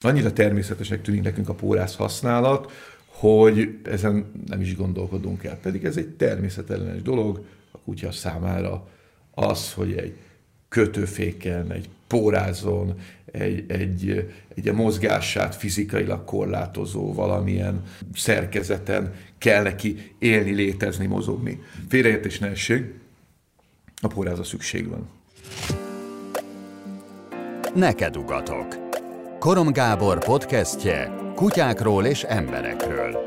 Annyira 0.00 0.32
természetesnek 0.32 1.02
tűnik 1.02 1.22
nekünk 1.22 1.48
a 1.48 1.54
pórász 1.54 1.96
használat, 1.96 2.72
hogy 3.06 3.78
ezen 3.82 4.32
nem 4.46 4.60
is 4.60 4.76
gondolkodunk 4.76 5.44
el. 5.44 5.56
Pedig 5.56 5.84
ez 5.84 5.96
egy 5.96 6.08
természetellenes 6.08 7.02
dolog 7.02 7.44
a 7.70 7.78
kutya 7.78 8.12
számára 8.12 8.88
az, 9.34 9.72
hogy 9.72 9.92
egy 9.92 10.16
kötőféken, 10.68 11.72
egy 11.72 11.88
pórázon, 12.06 12.94
egy, 13.24 13.64
egy, 13.68 14.30
egy 14.54 14.68
a 14.68 14.72
mozgását 14.72 15.54
fizikailag 15.54 16.24
korlátozó 16.24 17.12
valamilyen 17.14 17.82
szerkezeten 18.14 19.14
kell 19.38 19.62
neki 19.62 20.12
élni, 20.18 20.52
létezni, 20.52 21.06
mozogni. 21.06 21.62
Félreértés 21.88 22.38
ne 22.38 22.48
esség, 22.48 22.94
a 24.00 24.06
póráza 24.06 24.44
szükség 24.44 24.88
van. 24.88 25.08
Neked 27.74 28.16
ugatok. 28.16 28.89
Korom 29.40 29.72
Gábor 29.72 30.24
podcastje 30.24 31.14
kutyákról 31.34 32.04
és 32.04 32.22
emberekről. 32.22 33.18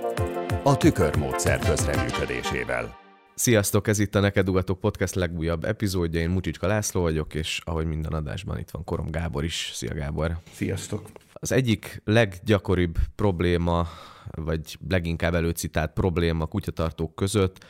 A 0.64 0.78
tükörmódszer 0.78 1.60
közreműködésével. 1.60 2.98
Sziasztok, 3.36 3.88
ez 3.88 4.00
itt 4.00 4.16
a 4.16 4.20
Neked 4.20 4.50
Ugatok 4.50 4.80
Podcast 4.80 5.16
legújabb 5.16 5.64
epizódja. 5.64 6.20
Én 6.20 6.30
Mucsicska 6.30 6.68
László 6.68 7.02
vagyok, 7.02 7.34
és 7.34 7.62
ahogy 7.66 7.86
minden 7.86 8.12
adásban 8.12 8.60
itt 8.60 8.70
van 8.70 8.84
Korom 8.84 9.12
Gábor 9.12 9.44
is. 9.44 9.72
Szia 9.74 9.94
Gábor! 9.94 10.38
Sziasztok! 10.52 11.10
Az 11.34 11.52
egyik 11.52 12.02
leggyakoribb 12.06 12.96
probléma, 13.16 13.88
vagy 14.32 14.78
leginkább 14.90 15.34
előcitált 15.34 15.94
probléma 15.94 16.46
kutyatartók 16.46 17.16
között 17.16 17.66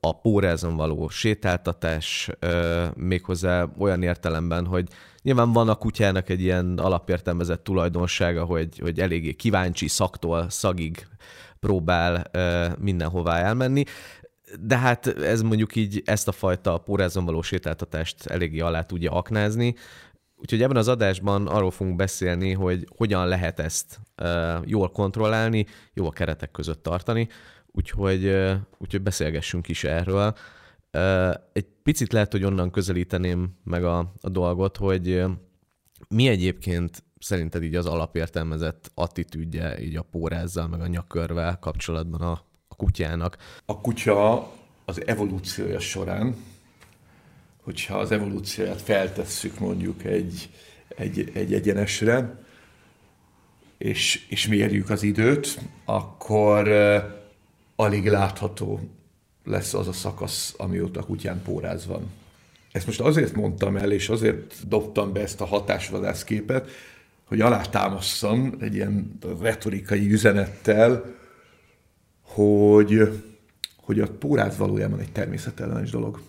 a 0.00 0.20
pórázon 0.20 0.76
való 0.76 1.08
sétáltatás, 1.08 2.30
méghozzá 2.94 3.68
olyan 3.78 4.02
értelemben, 4.02 4.66
hogy 4.66 4.88
nyilván 5.22 5.52
van 5.52 5.68
a 5.68 5.74
kutyának 5.74 6.28
egy 6.28 6.40
ilyen 6.40 6.78
alapértelmezett 6.78 7.64
tulajdonsága, 7.64 8.44
hogy, 8.44 8.78
hogy 8.78 9.00
eléggé 9.00 9.32
kíváncsi 9.32 9.88
szaktól 9.88 10.50
szagig 10.50 11.06
próbál 11.60 12.30
mindenhová 12.78 13.38
elmenni, 13.38 13.84
de 14.60 14.76
hát 14.76 15.06
ez 15.06 15.42
mondjuk 15.42 15.76
így 15.76 16.02
ezt 16.04 16.28
a 16.28 16.32
fajta 16.32 16.78
pórázon 16.78 17.24
való 17.24 17.42
sétáltatást 17.42 18.26
eléggé 18.26 18.60
alá 18.60 18.82
tudja 18.82 19.12
aknázni, 19.12 19.74
Úgyhogy 20.40 20.62
ebben 20.62 20.76
az 20.76 20.88
adásban 20.88 21.46
arról 21.46 21.70
fogunk 21.70 21.96
beszélni, 21.96 22.52
hogy 22.52 22.88
hogyan 22.96 23.26
lehet 23.26 23.60
ezt 23.60 24.00
jól 24.64 24.90
kontrollálni, 24.90 25.66
jó 25.94 26.06
a 26.06 26.10
keretek 26.10 26.50
között 26.50 26.82
tartani, 26.82 27.28
úgyhogy, 27.78 28.34
úgyhogy 28.78 29.02
beszélgessünk 29.02 29.68
is 29.68 29.84
erről. 29.84 30.36
Egy 31.52 31.66
picit 31.82 32.12
lehet, 32.12 32.32
hogy 32.32 32.44
onnan 32.44 32.70
közelíteném 32.70 33.54
meg 33.64 33.84
a, 33.84 33.98
a 34.20 34.28
dolgot, 34.28 34.76
hogy 34.76 35.24
mi 36.08 36.28
egyébként 36.28 37.02
szerinted 37.18 37.62
így 37.62 37.74
az 37.74 37.86
alapértelmezett 37.86 38.90
attitűdje 38.94 39.80
így 39.80 39.96
a 39.96 40.02
pórázzal, 40.02 40.68
meg 40.68 40.80
a 40.80 40.86
nyakörvel 40.86 41.58
kapcsolatban 41.58 42.20
a, 42.20 42.42
a 42.68 42.74
kutyának? 42.76 43.36
A 43.64 43.80
kutya 43.80 44.52
az 44.84 45.06
evolúciója 45.06 45.80
során, 45.80 46.36
hogyha 47.62 47.98
az 47.98 48.10
evolúcióját 48.10 48.80
feltesszük 48.80 49.58
mondjuk 49.58 50.04
egy, 50.04 50.50
egy, 50.88 51.30
egy 51.34 51.54
egyenesre, 51.54 52.46
és, 53.78 54.26
és 54.28 54.48
mérjük 54.48 54.90
az 54.90 55.02
időt, 55.02 55.60
akkor 55.84 56.68
alig 57.80 58.06
látható 58.06 58.80
lesz 59.44 59.74
az 59.74 59.88
a 59.88 59.92
szakasz, 59.92 60.54
amióta 60.56 61.02
kutyán 61.02 61.42
póráz 61.42 61.86
van. 61.86 62.10
Ezt 62.72 62.86
most 62.86 63.00
azért 63.00 63.34
mondtam 63.34 63.76
el, 63.76 63.92
és 63.92 64.08
azért 64.08 64.68
dobtam 64.68 65.12
be 65.12 65.20
ezt 65.20 65.40
a 65.40 65.44
hatásvadász 65.44 66.24
képet, 66.24 66.70
hogy 67.24 67.40
alátámasszam 67.40 68.54
egy 68.60 68.74
ilyen 68.74 69.18
retorikai 69.40 70.12
üzenettel, 70.12 71.04
hogy, 72.22 73.22
hogy 73.76 74.00
a 74.00 74.08
póráz 74.18 74.56
valójában 74.56 75.00
egy 75.00 75.12
természetellenes 75.12 75.90
dolog. 75.90 76.20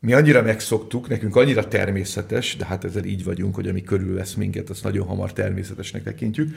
Mi 0.00 0.12
annyira 0.12 0.42
megszoktuk, 0.42 1.08
nekünk 1.08 1.36
annyira 1.36 1.68
természetes, 1.68 2.56
de 2.56 2.64
hát 2.64 2.84
ezzel 2.84 3.04
így 3.04 3.24
vagyunk, 3.24 3.54
hogy 3.54 3.68
ami 3.68 3.84
lesz 4.14 4.34
minket, 4.34 4.70
azt 4.70 4.82
nagyon 4.82 5.06
hamar 5.06 5.32
természetesnek 5.32 6.02
tekintjük. 6.02 6.54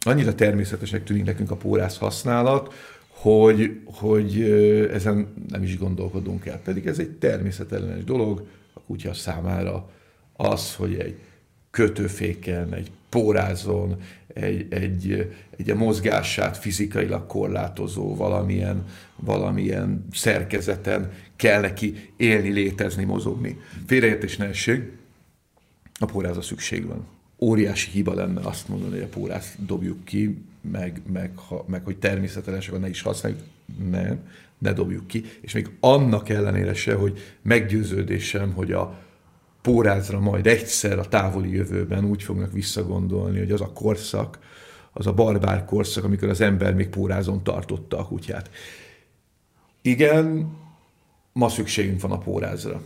Annyira 0.00 0.34
természetesnek 0.34 1.04
tűnik 1.04 1.24
nekünk 1.24 1.50
a 1.50 1.56
pórász 1.56 1.98
használat, 1.98 2.74
hogy, 3.14 3.80
hogy 3.84 4.42
ezen 4.92 5.34
nem 5.48 5.62
is 5.62 5.78
gondolkodunk 5.78 6.46
el. 6.46 6.60
Pedig 6.60 6.86
ez 6.86 6.98
egy 6.98 7.10
természetellenes 7.10 8.04
dolog 8.04 8.46
a 8.72 8.80
kutya 8.80 9.12
számára 9.12 9.90
az, 10.36 10.74
hogy 10.74 10.94
egy 10.94 11.18
kötőféken, 11.70 12.74
egy 12.74 12.90
pórázon, 13.08 14.00
egy, 14.26 14.66
egy, 14.70 15.32
egy 15.56 15.70
a 15.70 15.74
mozgását 15.74 16.56
fizikailag 16.56 17.26
korlátozó 17.26 18.16
valamilyen, 18.16 18.84
valamilyen 19.16 20.06
szerkezeten 20.12 21.12
kell 21.36 21.60
neki 21.60 22.10
élni, 22.16 22.50
létezni, 22.50 23.04
mozogni. 23.04 23.60
Félreértés 23.86 24.36
ne 24.36 24.46
esség, 24.46 24.90
a 25.98 26.06
póráza 26.06 26.42
szükség 26.42 26.86
van. 26.86 27.06
Óriási 27.38 27.90
hiba 27.90 28.14
lenne 28.14 28.40
azt 28.40 28.68
mondani, 28.68 28.92
hogy 28.92 29.02
a 29.02 29.08
pórázt 29.08 29.64
dobjuk 29.66 30.04
ki, 30.04 30.38
meg, 30.70 31.02
meg, 31.12 31.36
ha, 31.36 31.64
meg 31.68 31.84
hogy 31.84 31.98
természetesek, 31.98 32.78
ne 32.78 32.88
is 32.88 33.02
használjuk, 33.02 33.40
nem, 33.90 34.28
ne 34.58 34.72
dobjuk 34.72 35.06
ki. 35.06 35.24
És 35.40 35.52
még 35.52 35.70
annak 35.80 36.28
ellenére 36.28 36.74
se, 36.74 36.94
hogy 36.94 37.18
meggyőződésem, 37.42 38.52
hogy 38.52 38.72
a 38.72 38.98
pórázra 39.62 40.20
majd 40.20 40.46
egyszer 40.46 40.98
a 40.98 41.08
távoli 41.08 41.50
jövőben 41.50 42.04
úgy 42.04 42.22
fognak 42.22 42.52
visszagondolni, 42.52 43.38
hogy 43.38 43.52
az 43.52 43.60
a 43.60 43.72
korszak, 43.72 44.38
az 44.92 45.06
a 45.06 45.12
barbár 45.12 45.64
korszak, 45.64 46.04
amikor 46.04 46.28
az 46.28 46.40
ember 46.40 46.74
még 46.74 46.88
pórázon 46.88 47.42
tartotta 47.42 47.98
a 47.98 48.06
kutyát. 48.06 48.50
Igen, 49.82 50.56
ma 51.32 51.48
szükségünk 51.48 52.00
van 52.00 52.10
a 52.10 52.18
pórázra. 52.18 52.82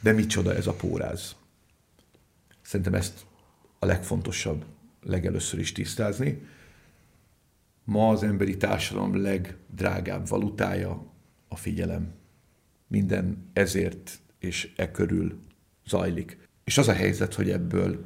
De 0.00 0.12
micsoda 0.12 0.54
ez 0.54 0.66
a 0.66 0.72
póráz? 0.72 1.34
Szerintem 2.62 2.94
ezt 2.94 3.24
a 3.78 3.86
legfontosabb 3.86 4.64
legelőször 5.02 5.60
is 5.60 5.72
tisztázni. 5.72 6.46
Ma 7.84 8.08
az 8.08 8.22
emberi 8.22 8.56
társadalom 8.56 9.22
legdrágább 9.22 10.28
valutája 10.28 11.12
a 11.48 11.56
figyelem. 11.56 12.12
Minden 12.88 13.50
ezért 13.52 14.20
és 14.38 14.72
e 14.76 14.90
körül 14.90 15.38
zajlik. 15.86 16.38
És 16.64 16.78
az 16.78 16.88
a 16.88 16.92
helyzet, 16.92 17.34
hogy 17.34 17.50
ebből 17.50 18.04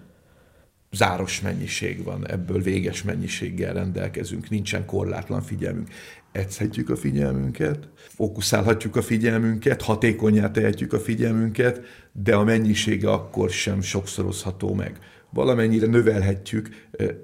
záros 0.93 1.41
mennyiség 1.41 2.03
van, 2.03 2.29
ebből 2.29 2.63
véges 2.63 3.03
mennyiséggel 3.03 3.73
rendelkezünk, 3.73 4.51
nincsen 4.51 4.85
korlátlan 4.87 5.43
figyelmünk. 5.43 5.89
Edzhetjük 6.33 6.91
a 6.91 6.97
figyelmünket, 6.97 7.89
fókuszálhatjuk 7.95 8.97
a 8.97 9.03
figyelmünket, 9.03 9.83
hatékonyá 9.83 10.51
tehetjük 10.51 10.93
a 10.93 11.01
figyelmünket, 11.01 11.81
de 12.13 12.35
a 12.35 12.45
mennyisége 12.45 13.11
akkor 13.11 13.51
sem 13.51 13.81
sokszorozható 13.81 14.75
meg. 14.75 14.99
Valamennyire 15.31 15.87
növelhetjük 15.87 16.69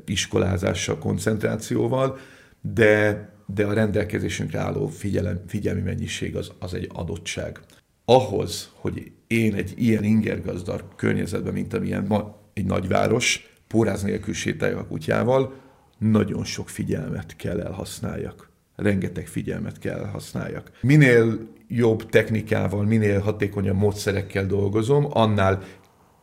iskolázással, 0.05 0.99
koncentrációval, 0.99 2.19
de, 2.61 3.29
de 3.47 3.67
a 3.67 3.73
rendelkezésünkre 3.73 4.59
álló 4.59 4.87
figyelem, 4.87 5.41
figyelmi 5.47 5.81
mennyiség 5.81 6.37
az, 6.37 6.53
az 6.59 6.75
egy 6.75 6.89
adottság. 6.93 7.61
Ahhoz, 8.05 8.71
hogy 8.75 9.13
én 9.27 9.55
egy 9.55 9.73
ilyen 9.77 10.05
ingergazdar 10.05 10.85
környezetben, 10.97 11.53
mint 11.53 11.75
amilyen 11.75 12.05
ma 12.09 12.39
egy 12.53 12.65
nagyváros, 12.65 13.51
póráz 13.67 14.03
nélkül 14.03 14.35
sétáljak 14.35 14.79
a 14.79 14.87
kutyával, 14.87 15.55
nagyon 15.99 16.45
sok 16.45 16.69
figyelmet 16.69 17.37
kell 17.37 17.61
elhasználjak. 17.61 18.51
Rengeteg 18.77 19.27
figyelmet 19.27 19.79
kell 19.79 19.99
elhasználjak. 19.99 20.71
Minél 20.81 21.49
jobb 21.69 22.09
technikával, 22.09 22.85
minél 22.85 23.21
hatékonyabb 23.21 23.77
módszerekkel 23.77 24.47
dolgozom, 24.47 25.07
annál, 25.11 25.63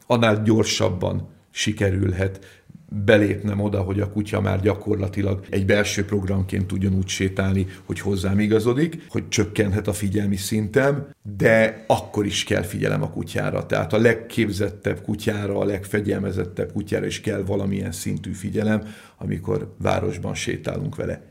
annál 0.07 0.43
gyorsabban 0.43 1.29
sikerülhet 1.49 2.63
belépnem 2.89 3.59
oda, 3.59 3.81
hogy 3.81 3.99
a 3.99 4.11
kutya 4.11 4.41
már 4.41 4.61
gyakorlatilag 4.61 5.45
egy 5.49 5.65
belső 5.65 6.05
programként 6.05 6.67
tudjon 6.67 6.93
úgy 6.93 7.07
sétálni, 7.07 7.67
hogy 7.85 7.99
hozzám 7.99 8.39
igazodik, 8.39 9.05
hogy 9.09 9.27
csökkenhet 9.27 9.87
a 9.87 9.93
figyelmi 9.93 10.35
szintem, 10.35 11.07
de 11.37 11.83
akkor 11.87 12.25
is 12.25 12.43
kell 12.43 12.61
figyelem 12.61 13.03
a 13.03 13.09
kutyára. 13.09 13.65
Tehát 13.65 13.93
a 13.93 13.97
legképzettebb 13.97 15.01
kutyára, 15.01 15.57
a 15.57 15.65
legfegyelmezettebb 15.65 16.71
kutyára 16.71 17.05
is 17.05 17.21
kell 17.21 17.41
valamilyen 17.41 17.91
szintű 17.91 18.31
figyelem, 18.31 18.81
amikor 19.17 19.75
városban 19.77 20.33
sétálunk 20.33 20.95
vele. 20.95 21.21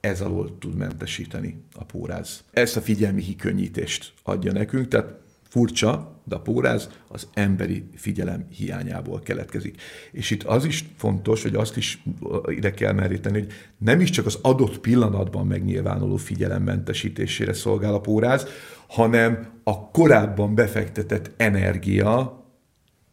Ez 0.00 0.20
alól 0.20 0.58
tud 0.58 0.76
mentesíteni 0.76 1.62
a 1.74 1.84
póráz. 1.84 2.44
Ezt 2.52 2.76
a 2.76 2.80
figyelmi 2.80 3.22
hikönnyítést 3.22 4.12
adja 4.22 4.52
nekünk, 4.52 4.88
tehát 4.88 5.18
Furcsa, 5.48 6.19
de 6.30 6.36
a 6.36 6.40
póráz 6.40 6.88
az 7.08 7.28
emberi 7.34 7.84
figyelem 7.94 8.46
hiányából 8.50 9.20
keletkezik. 9.20 9.80
És 10.12 10.30
itt 10.30 10.42
az 10.42 10.64
is 10.64 10.84
fontos, 10.96 11.42
hogy 11.42 11.54
azt 11.54 11.76
is 11.76 12.02
ide 12.46 12.70
kell 12.70 12.92
meríteni, 12.92 13.38
hogy 13.38 13.52
nem 13.78 14.00
is 14.00 14.10
csak 14.10 14.26
az 14.26 14.38
adott 14.42 14.78
pillanatban 14.78 15.46
megnyilvánuló 15.46 16.16
figyelemmentesítésére 16.16 17.52
szolgál 17.52 17.94
a 17.94 18.00
póráz, 18.00 18.46
hanem 18.88 19.48
a 19.64 19.90
korábban 19.90 20.54
befektetett 20.54 21.30
energia 21.36 22.44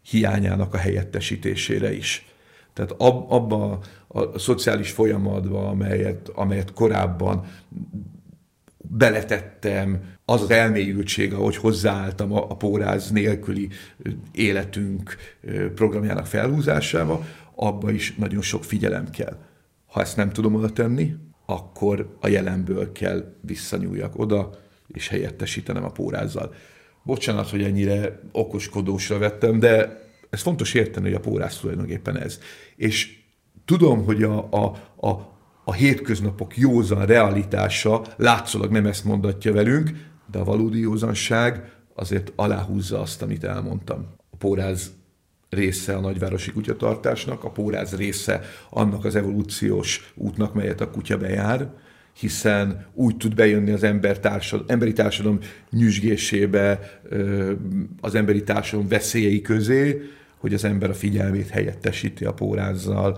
hiányának 0.01 0.73
a 0.73 0.77
helyettesítésére 0.77 1.93
is. 1.93 2.25
Tehát 2.73 2.91
ab, 2.97 3.31
abba 3.31 3.79
a, 4.07 4.19
a 4.19 4.39
szociális 4.39 4.91
folyamatba, 4.91 5.69
amelyet, 5.69 6.29
amelyet 6.29 6.73
korábban 6.73 7.45
beletettem, 8.77 10.15
az 10.29 10.41
az 10.41 10.49
elmélyültség, 10.49 11.33
ahogy 11.33 11.55
hozzáálltam 11.55 12.33
a, 12.33 12.49
a 12.49 12.55
póráz 12.55 13.11
nélküli 13.11 13.69
életünk 14.31 15.15
programjának 15.75 16.25
felhúzásába, 16.25 17.25
abba 17.55 17.91
is 17.91 18.15
nagyon 18.15 18.41
sok 18.41 18.63
figyelem 18.63 19.09
kell. 19.09 19.37
Ha 19.85 20.01
ezt 20.01 20.15
nem 20.17 20.29
tudom 20.29 20.55
oda 20.55 20.69
tenni, 20.69 21.15
akkor 21.45 22.17
a 22.21 22.27
jelenből 22.27 22.91
kell 22.91 23.33
visszanyúljak 23.41 24.19
oda, 24.19 24.49
és 24.87 25.07
helyettesítenem 25.07 25.83
a 25.83 25.91
pórázzal. 25.91 26.53
Bocsánat, 27.03 27.49
hogy 27.49 27.63
ennyire 27.63 28.19
okoskodósra 28.31 29.17
vettem, 29.17 29.59
de 29.59 30.01
ez 30.29 30.41
fontos 30.41 30.73
érteni, 30.73 31.05
hogy 31.05 31.15
a 31.15 31.19
pórász 31.19 31.57
tulajdonképpen 31.57 32.17
ez. 32.17 32.39
És 32.75 33.19
tudom, 33.65 34.05
hogy 34.05 34.23
a, 34.23 34.47
a, 34.51 34.65
a, 35.07 35.35
a 35.63 35.73
hétköznapok 35.73 36.57
józan 36.57 37.05
realitása 37.05 38.01
látszólag 38.17 38.71
nem 38.71 38.85
ezt 38.85 39.03
mondatja 39.03 39.53
velünk, 39.53 39.91
de 40.31 40.39
a 40.39 40.43
valódi 40.43 40.79
józanság 40.79 41.71
azért 41.95 42.31
aláhúzza 42.35 43.01
azt, 43.01 43.21
amit 43.21 43.43
elmondtam. 43.43 44.05
A 44.29 44.35
póráz 44.37 44.91
része 45.49 45.95
a 45.95 45.99
nagyvárosi 45.99 46.51
kutyatartásnak, 46.51 47.43
a 47.43 47.49
póráz 47.49 47.95
része 47.95 48.41
annak 48.69 49.05
az 49.05 49.15
evolúciós 49.15 50.13
útnak, 50.15 50.53
melyet 50.53 50.81
a 50.81 50.89
kutya 50.89 51.17
bejár, 51.17 51.73
hiszen 52.13 52.85
úgy 52.93 53.17
tud 53.17 53.35
bejönni 53.35 53.71
az 53.71 53.83
ember 53.83 54.19
társadalom, 54.19 54.65
emberi 54.69 54.93
társadalom 54.93 55.39
nyüzsgésébe, 55.69 56.99
az 58.01 58.15
emberi 58.15 58.43
társadalom 58.43 58.87
veszélyei 58.87 59.41
közé, 59.41 60.01
hogy 60.37 60.53
az 60.53 60.63
ember 60.63 60.89
a 60.89 60.93
figyelmét 60.93 61.49
helyettesíti 61.49 62.25
a 62.25 62.33
pórázzal, 62.33 63.17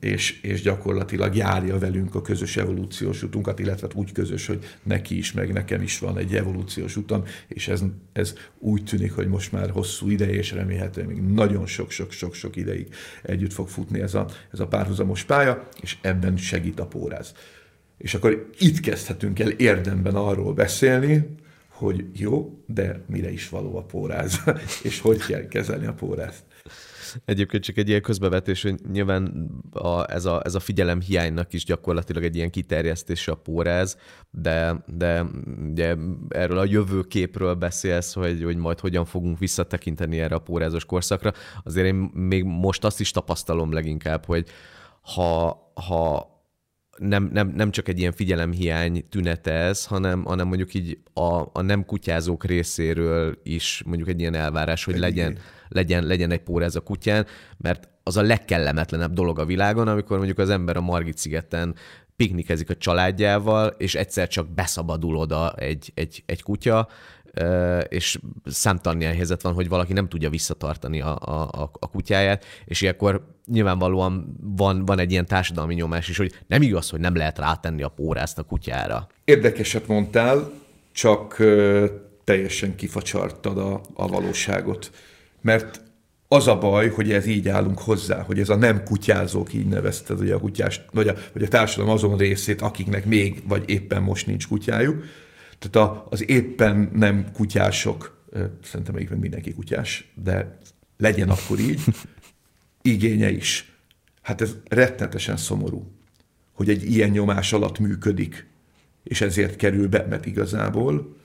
és, 0.00 0.40
és 0.40 0.62
gyakorlatilag 0.62 1.34
járja 1.34 1.78
velünk 1.78 2.14
a 2.14 2.22
közös 2.22 2.56
evolúciós 2.56 3.22
utunkat, 3.22 3.58
illetve 3.58 3.86
hát 3.86 3.96
úgy 3.96 4.12
közös, 4.12 4.46
hogy 4.46 4.64
neki 4.82 5.16
is, 5.16 5.32
meg 5.32 5.52
nekem 5.52 5.82
is 5.82 5.98
van 5.98 6.18
egy 6.18 6.34
evolúciós 6.34 6.96
utam, 6.96 7.22
és 7.48 7.68
ez, 7.68 7.82
ez 8.12 8.34
úgy 8.58 8.84
tűnik, 8.84 9.12
hogy 9.12 9.28
most 9.28 9.52
már 9.52 9.70
hosszú 9.70 10.10
ideje, 10.10 10.34
és 10.34 10.52
remélhetően 10.52 11.06
még 11.06 11.20
nagyon 11.20 11.66
sok-sok-sok-sok 11.66 12.56
ideig 12.56 12.88
együtt 13.22 13.52
fog 13.52 13.68
futni 13.68 14.00
ez 14.00 14.14
a, 14.14 14.26
ez 14.52 14.60
a 14.60 14.66
párhuzamos 14.66 15.24
pálya, 15.24 15.68
és 15.80 15.96
ebben 16.00 16.36
segít 16.36 16.80
a 16.80 16.86
póráz. 16.86 17.34
És 17.98 18.14
akkor 18.14 18.50
itt 18.58 18.80
kezdhetünk 18.80 19.38
el 19.38 19.48
érdemben 19.48 20.14
arról 20.14 20.54
beszélni, 20.54 21.36
hogy 21.78 22.04
jó, 22.12 22.62
de 22.66 23.04
mire 23.06 23.32
is 23.32 23.48
való 23.48 23.76
a 23.76 23.82
póráz, 23.82 24.40
és 24.82 25.00
hogy 25.00 25.26
kell 25.26 25.46
kezelni 25.46 25.86
a 25.86 25.92
pórázt. 25.92 26.44
Egyébként 27.24 27.62
csak 27.62 27.76
egy 27.76 27.88
ilyen 27.88 28.02
közbevetés, 28.02 28.62
hogy 28.62 28.74
nyilván 28.92 29.50
a, 29.70 30.12
ez, 30.12 30.24
a, 30.24 30.42
ez 30.44 30.54
a 30.54 30.60
figyelem 30.60 31.00
hiánynak 31.00 31.52
is 31.52 31.64
gyakorlatilag 31.64 32.24
egy 32.24 32.36
ilyen 32.36 32.50
kiterjesztés 32.50 33.28
a 33.28 33.34
póráz, 33.34 33.96
de, 34.30 34.84
de 34.86 35.26
ugye 35.70 35.96
erről 36.28 36.58
a 36.58 36.64
jövőképről 36.64 37.54
beszélsz, 37.54 38.12
hogy, 38.12 38.42
hogy 38.42 38.56
majd 38.56 38.80
hogyan 38.80 39.04
fogunk 39.04 39.38
visszatekinteni 39.38 40.20
erre 40.20 40.34
a 40.34 40.38
pórázos 40.38 40.84
korszakra. 40.84 41.32
Azért 41.64 41.86
én 41.86 41.94
még 42.12 42.44
most 42.44 42.84
azt 42.84 43.00
is 43.00 43.10
tapasztalom 43.10 43.72
leginkább, 43.72 44.24
hogy 44.24 44.48
ha, 45.00 45.58
ha 45.74 46.37
nem, 46.98 47.30
nem, 47.32 47.52
nem 47.56 47.70
csak 47.70 47.88
egy 47.88 47.98
ilyen 47.98 48.12
figyelemhiány 48.12 49.08
tünete 49.08 49.52
ez, 49.52 49.86
hanem, 49.86 50.24
hanem 50.24 50.46
mondjuk 50.46 50.74
így 50.74 50.98
a, 51.12 51.42
a 51.52 51.62
nem 51.62 51.84
kutyázók 51.84 52.44
részéről 52.44 53.38
is 53.42 53.82
mondjuk 53.86 54.08
egy 54.08 54.20
ilyen 54.20 54.34
elvárás, 54.34 54.84
hogy 54.84 54.98
legyen, 54.98 55.38
legyen, 55.68 56.04
legyen 56.04 56.30
egy 56.30 56.42
pór 56.42 56.62
ez 56.62 56.76
a 56.76 56.80
kutyán, 56.80 57.26
mert 57.56 57.88
az 58.02 58.16
a 58.16 58.22
legkellemetlenebb 58.22 59.12
dolog 59.12 59.38
a 59.38 59.44
világon, 59.44 59.88
amikor 59.88 60.16
mondjuk 60.16 60.38
az 60.38 60.50
ember 60.50 60.76
a 60.76 60.80
Margit 60.80 61.18
szigeten 61.18 61.74
piknikezik 62.16 62.70
a 62.70 62.76
családjával, 62.76 63.74
és 63.78 63.94
egyszer 63.94 64.28
csak 64.28 64.48
beszabadul 64.48 65.16
oda 65.16 65.52
egy, 65.52 65.92
egy, 65.94 66.22
egy 66.26 66.42
kutya, 66.42 66.88
és 67.88 68.18
számtalan 68.44 69.00
ilyen 69.00 69.14
helyzet 69.14 69.42
van, 69.42 69.52
hogy 69.52 69.68
valaki 69.68 69.92
nem 69.92 70.08
tudja 70.08 70.30
visszatartani 70.30 71.00
a, 71.00 71.16
a, 71.16 71.70
a 71.78 71.88
kutyáját, 71.88 72.44
és 72.64 72.80
ilyenkor 72.80 73.26
nyilvánvalóan 73.46 74.36
van, 74.40 74.84
van 74.84 74.98
egy 74.98 75.10
ilyen 75.10 75.26
társadalmi 75.26 75.74
nyomás 75.74 76.08
is, 76.08 76.16
hogy 76.16 76.32
nem 76.46 76.62
igaz, 76.62 76.90
hogy 76.90 77.00
nem 77.00 77.16
lehet 77.16 77.38
rátenni 77.38 77.82
a 77.82 77.88
pórázt 77.88 78.38
a 78.38 78.42
kutyára. 78.42 79.06
Érdekeset 79.24 79.86
mondtál, 79.86 80.50
csak 80.92 81.36
teljesen 82.24 82.74
kifacsartad 82.76 83.58
a, 83.58 83.80
a 83.94 84.06
valóságot. 84.06 84.90
Mert 85.40 85.80
az 86.28 86.46
a 86.46 86.58
baj, 86.58 86.88
hogy 86.88 87.12
ez 87.12 87.26
így 87.26 87.48
állunk 87.48 87.78
hozzá, 87.78 88.22
hogy 88.22 88.38
ez 88.38 88.48
a 88.48 88.56
nem 88.56 88.82
kutyázók, 88.84 89.54
így 89.54 89.66
nevezted, 89.66 90.20
ugye 90.20 90.34
a 90.34 90.38
kutyás, 90.38 90.80
vagy 90.92 91.08
a, 91.08 91.14
vagy 91.32 91.42
a 91.42 91.48
társadalom 91.48 91.94
azon 91.94 92.16
részét, 92.16 92.62
akiknek 92.62 93.04
még, 93.04 93.42
vagy 93.48 93.62
éppen 93.66 94.02
most 94.02 94.26
nincs 94.26 94.48
kutyájuk, 94.48 95.04
tehát 95.58 95.88
a, 95.88 96.06
az 96.10 96.28
éppen 96.28 96.90
nem 96.94 97.32
kutyások, 97.32 98.24
szerintem 98.62 98.94
egyébként 98.94 99.20
mindenki 99.20 99.54
kutyás, 99.54 100.12
de 100.14 100.58
legyen 100.96 101.28
akkor 101.28 101.58
így, 101.58 101.80
igénye 102.82 103.30
is. 103.30 103.72
Hát 104.22 104.40
ez 104.40 104.56
rettenetesen 104.68 105.36
szomorú, 105.36 105.92
hogy 106.52 106.68
egy 106.68 106.90
ilyen 106.90 107.10
nyomás 107.10 107.52
alatt 107.52 107.78
működik, 107.78 108.46
és 109.02 109.20
ezért 109.20 109.56
kerül 109.56 109.88
be, 109.88 110.06
mert 110.08 110.26
igazából 110.26 111.16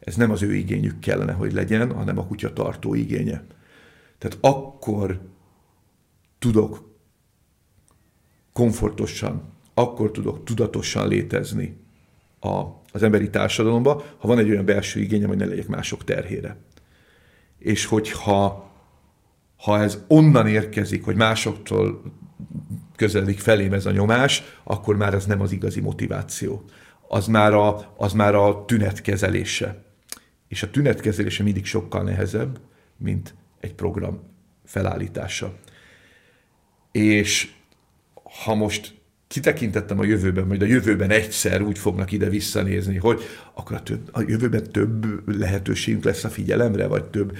ez 0.00 0.16
nem 0.16 0.30
az 0.30 0.42
ő 0.42 0.54
igényük 0.54 0.98
kellene, 0.98 1.32
hogy 1.32 1.52
legyen, 1.52 1.92
hanem 1.92 2.18
a 2.18 2.26
kutya 2.26 2.52
tartó 2.52 2.94
igénye. 2.94 3.44
Tehát 4.18 4.38
akkor 4.40 5.20
tudok 6.38 6.88
komfortosan, 8.52 9.42
akkor 9.74 10.10
tudok 10.10 10.44
tudatosan 10.44 11.08
létezni 11.08 11.76
a, 12.40 12.62
az 12.92 13.02
emberi 13.02 13.30
társadalomba, 13.30 14.04
ha 14.18 14.28
van 14.28 14.38
egy 14.38 14.50
olyan 14.50 14.64
belső 14.64 15.00
igényem, 15.00 15.28
hogy 15.28 15.36
ne 15.36 15.44
legyek 15.44 15.66
mások 15.66 16.04
terhére. 16.04 16.56
És 17.58 17.84
hogyha 17.84 18.70
ha 19.56 19.80
ez 19.80 20.04
onnan 20.08 20.46
érkezik, 20.46 21.04
hogy 21.04 21.16
másoktól 21.16 22.02
közeledik 22.96 23.38
felém 23.38 23.72
ez 23.72 23.86
a 23.86 23.90
nyomás, 23.90 24.42
akkor 24.64 24.96
már 24.96 25.14
ez 25.14 25.26
nem 25.26 25.40
az 25.40 25.52
igazi 25.52 25.80
motiváció. 25.80 26.64
Az 27.08 27.26
már 27.26 27.52
a, 27.52 27.94
az 27.96 28.12
már 28.12 28.34
a 28.34 28.64
tünetkezelése. 28.64 29.84
És 30.48 30.62
a 30.62 30.70
tünetkezelése 30.70 31.42
mindig 31.42 31.64
sokkal 31.64 32.02
nehezebb, 32.02 32.60
mint 32.96 33.34
egy 33.60 33.74
program 33.74 34.20
felállítása. 34.64 35.54
És 36.92 37.52
ha 38.44 38.54
most 38.54 38.99
kitekintettem 39.30 39.98
a 39.98 40.04
jövőben, 40.04 40.46
majd 40.46 40.62
a 40.62 40.66
jövőben 40.66 41.10
egyszer 41.10 41.62
úgy 41.62 41.78
fognak 41.78 42.12
ide 42.12 42.28
visszanézni, 42.28 42.96
hogy 42.96 43.20
akkor 43.54 43.76
a, 43.76 43.82
több, 43.82 44.08
a 44.12 44.20
jövőben 44.20 44.62
több 44.62 45.28
lehetőségünk 45.38 46.04
lesz 46.04 46.24
a 46.24 46.28
figyelemre, 46.28 46.86
vagy 46.86 47.04
több, 47.04 47.36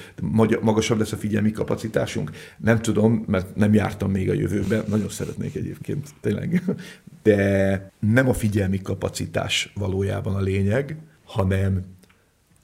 magasabb 0.61 0.99
lesz 0.99 1.13
a 1.13 1.17
figyelmi 1.17 1.51
kapacitásunk. 1.51 2.31
Nem 2.59 2.79
tudom, 2.81 3.25
mert 3.27 3.57
nem 3.57 3.75
jártam 3.75 4.11
még 4.11 4.31
a 4.31 4.33
jövőben, 4.33 4.85
nagyon 4.89 5.09
szeretnék 5.09 5.55
egyébként, 5.55 6.09
tényleg. 6.21 6.63
De 7.23 7.91
nem 7.99 8.29
a 8.29 8.35
figyelmi 8.35 8.83
kapacitás 8.83 9.73
valójában 9.75 10.35
a 10.35 10.41
lényeg, 10.41 10.97
hanem 11.25 11.83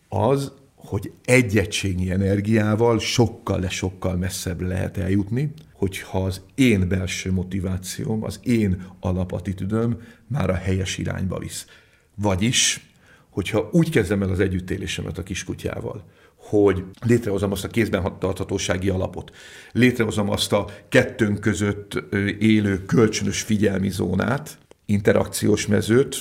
az, 0.08 0.52
hogy 0.86 1.12
egy 1.24 1.68
energiával 2.08 2.98
sokkal, 2.98 3.60
de 3.60 3.68
sokkal 3.68 4.16
messzebb 4.16 4.60
lehet 4.60 4.96
eljutni, 4.96 5.52
hogyha 5.72 6.24
az 6.24 6.40
én 6.54 6.88
belső 6.88 7.32
motivációm, 7.32 8.24
az 8.24 8.40
én 8.42 8.86
alapattitűdöm 9.00 10.00
már 10.26 10.50
a 10.50 10.54
helyes 10.54 10.98
irányba 10.98 11.38
visz. 11.38 11.66
Vagyis, 12.14 12.90
hogyha 13.30 13.68
úgy 13.72 13.90
kezdem 13.90 14.22
el 14.22 14.30
az 14.30 14.40
együttélésemet 14.40 15.18
a 15.18 15.22
kiskutyával, 15.22 16.04
hogy 16.36 16.84
létrehozom 17.06 17.52
azt 17.52 17.64
a 17.64 17.68
kézben 17.68 18.18
tarthatósági 18.18 18.88
alapot, 18.88 19.30
létrehozom 19.72 20.30
azt 20.30 20.52
a 20.52 20.68
kettőnk 20.88 21.40
között 21.40 21.94
élő 22.38 22.84
kölcsönös 22.84 23.40
figyelmi 23.40 23.90
zónát, 23.90 24.58
interakciós 24.84 25.66
mezőt, 25.66 26.16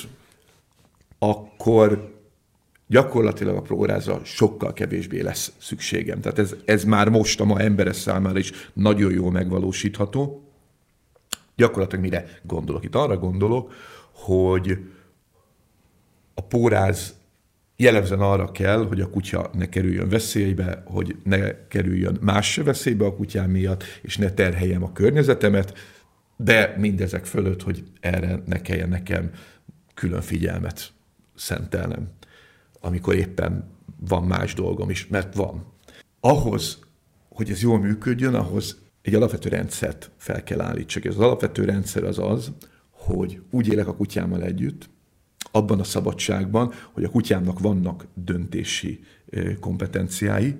akkor 1.18 2.15
gyakorlatilag 2.86 3.56
a 3.56 3.62
prográzra 3.62 4.20
sokkal 4.24 4.72
kevésbé 4.72 5.20
lesz 5.20 5.52
szükségem. 5.58 6.20
Tehát 6.20 6.38
ez, 6.38 6.54
ez 6.64 6.84
már 6.84 7.08
most 7.08 7.40
a 7.40 7.44
ma 7.44 7.60
emberes 7.60 7.96
számára 7.96 8.38
is 8.38 8.52
nagyon 8.72 9.12
jól 9.12 9.30
megvalósítható. 9.30 10.50
Gyakorlatilag 11.56 12.04
mire 12.04 12.24
gondolok? 12.42 12.84
Itt 12.84 12.94
arra 12.94 13.16
gondolok, 13.16 13.72
hogy 14.12 14.78
a 16.34 16.42
póráz 16.42 17.14
jellemzően 17.76 18.20
arra 18.20 18.52
kell, 18.52 18.86
hogy 18.86 19.00
a 19.00 19.10
kutya 19.10 19.50
ne 19.52 19.68
kerüljön 19.68 20.08
veszélybe, 20.08 20.82
hogy 20.86 21.16
ne 21.24 21.66
kerüljön 21.68 22.18
más 22.20 22.56
veszélybe 22.56 23.04
a 23.04 23.14
kutyám 23.14 23.50
miatt, 23.50 23.84
és 24.02 24.16
ne 24.16 24.30
terheljem 24.30 24.82
a 24.82 24.92
környezetemet, 24.92 25.74
de 26.36 26.74
mindezek 26.78 27.24
fölött, 27.24 27.62
hogy 27.62 27.84
erre 28.00 28.42
ne 28.46 28.60
kelljen 28.60 28.88
nekem 28.88 29.30
külön 29.94 30.20
figyelmet 30.20 30.92
szentelnem 31.34 32.08
amikor 32.80 33.14
éppen 33.14 33.70
van 34.08 34.24
más 34.24 34.54
dolgom 34.54 34.90
is, 34.90 35.06
mert 35.06 35.34
van. 35.34 35.64
Ahhoz, 36.20 36.78
hogy 37.28 37.50
ez 37.50 37.62
jól 37.62 37.78
működjön, 37.78 38.34
ahhoz 38.34 38.78
egy 39.02 39.14
alapvető 39.14 39.48
rendszert 39.48 40.10
fel 40.16 40.42
kell 40.42 40.60
állítsak. 40.60 41.04
Ez 41.04 41.14
az 41.14 41.20
alapvető 41.20 41.64
rendszer 41.64 42.04
az 42.04 42.18
az, 42.18 42.52
hogy 42.90 43.40
úgy 43.50 43.68
élek 43.68 43.86
a 43.86 43.94
kutyámmal 43.94 44.42
együtt, 44.42 44.88
abban 45.50 45.80
a 45.80 45.84
szabadságban, 45.84 46.72
hogy 46.92 47.04
a 47.04 47.10
kutyámnak 47.10 47.60
vannak 47.60 48.06
döntési 48.14 49.00
kompetenciái, 49.60 50.54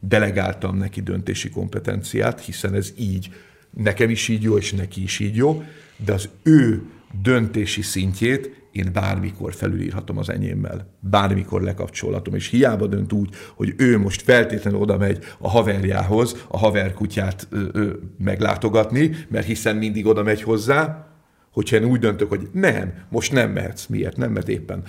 delegáltam 0.00 0.76
neki 0.76 1.00
döntési 1.00 1.50
kompetenciát, 1.50 2.40
hiszen 2.40 2.74
ez 2.74 2.92
így, 2.96 3.30
nekem 3.70 4.10
is 4.10 4.28
így 4.28 4.42
jó, 4.42 4.56
és 4.56 4.72
neki 4.72 5.02
is 5.02 5.18
így 5.18 5.36
jó, 5.36 5.62
de 6.04 6.12
az 6.12 6.28
ő 6.42 6.82
döntési 7.22 7.82
szintjét 7.82 8.65
én 8.76 8.90
bármikor 8.92 9.54
felülírhatom 9.54 10.18
az 10.18 10.30
enyémmel. 10.30 10.86
Bármikor 11.00 11.62
lekapcsolhatom, 11.62 12.34
és 12.34 12.48
hiába 12.48 12.86
dönt 12.86 13.12
úgy, 13.12 13.34
hogy 13.54 13.74
ő 13.76 13.98
most 13.98 14.22
feltétlenül 14.22 14.80
oda 14.80 14.96
megy 14.96 15.24
a 15.38 15.48
haverjához, 15.48 16.44
a 16.48 16.58
haverkutyát 16.58 17.46
ö, 17.50 17.64
ö, 17.72 17.92
meglátogatni, 18.18 19.10
mert 19.28 19.46
hiszen 19.46 19.76
mindig 19.76 20.06
oda 20.06 20.22
megy 20.22 20.42
hozzá, 20.42 21.06
hogyha 21.52 21.76
én 21.76 21.84
úgy 21.84 22.00
döntök, 22.00 22.28
hogy 22.28 22.48
nem, 22.52 22.92
most 23.08 23.32
nem 23.32 23.50
mehetsz. 23.50 23.86
Miért 23.86 24.16
nem? 24.16 24.32
Mert 24.32 24.48
éppen 24.48 24.82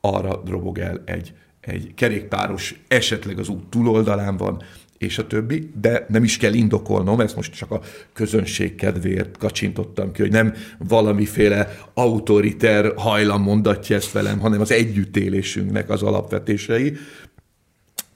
arra 0.00 0.42
drobog 0.44 0.78
el 0.78 1.02
egy, 1.04 1.34
egy 1.60 1.94
kerékpáros, 1.94 2.82
esetleg 2.88 3.38
az 3.38 3.48
út 3.48 3.66
túloldalán 3.66 4.36
van, 4.36 4.62
és 4.98 5.18
a 5.18 5.26
többi, 5.26 5.70
de 5.80 6.06
nem 6.08 6.24
is 6.24 6.36
kell 6.36 6.52
indokolnom, 6.52 7.20
ezt 7.20 7.36
most 7.36 7.54
csak 7.54 7.70
a 7.70 7.80
közönség 8.12 8.74
kedvéért 8.74 9.36
kacsintottam 9.38 10.12
ki, 10.12 10.22
hogy 10.22 10.30
nem 10.30 10.54
valamiféle 10.78 11.78
autoriter 11.94 12.92
hajlam 12.96 13.42
mondatja 13.42 13.96
ezt 13.96 14.12
velem, 14.12 14.38
hanem 14.38 14.60
az 14.60 14.70
együttélésünknek 14.70 15.90
az 15.90 16.02
alapvetései. 16.02 16.96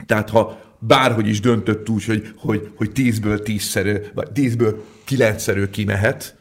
Tehát 0.06 0.30
ha 0.30 0.60
bárhogy 0.78 1.28
is 1.28 1.40
döntött 1.40 1.88
úgy, 1.88 2.04
hogy, 2.04 2.32
hogy, 2.36 2.70
hogy 2.74 2.92
tízből 2.92 3.42
tízszerű, 3.42 3.96
vagy 4.14 4.30
tízből 4.32 4.84
kilencszerű 5.04 5.66
kimehet, 5.66 6.38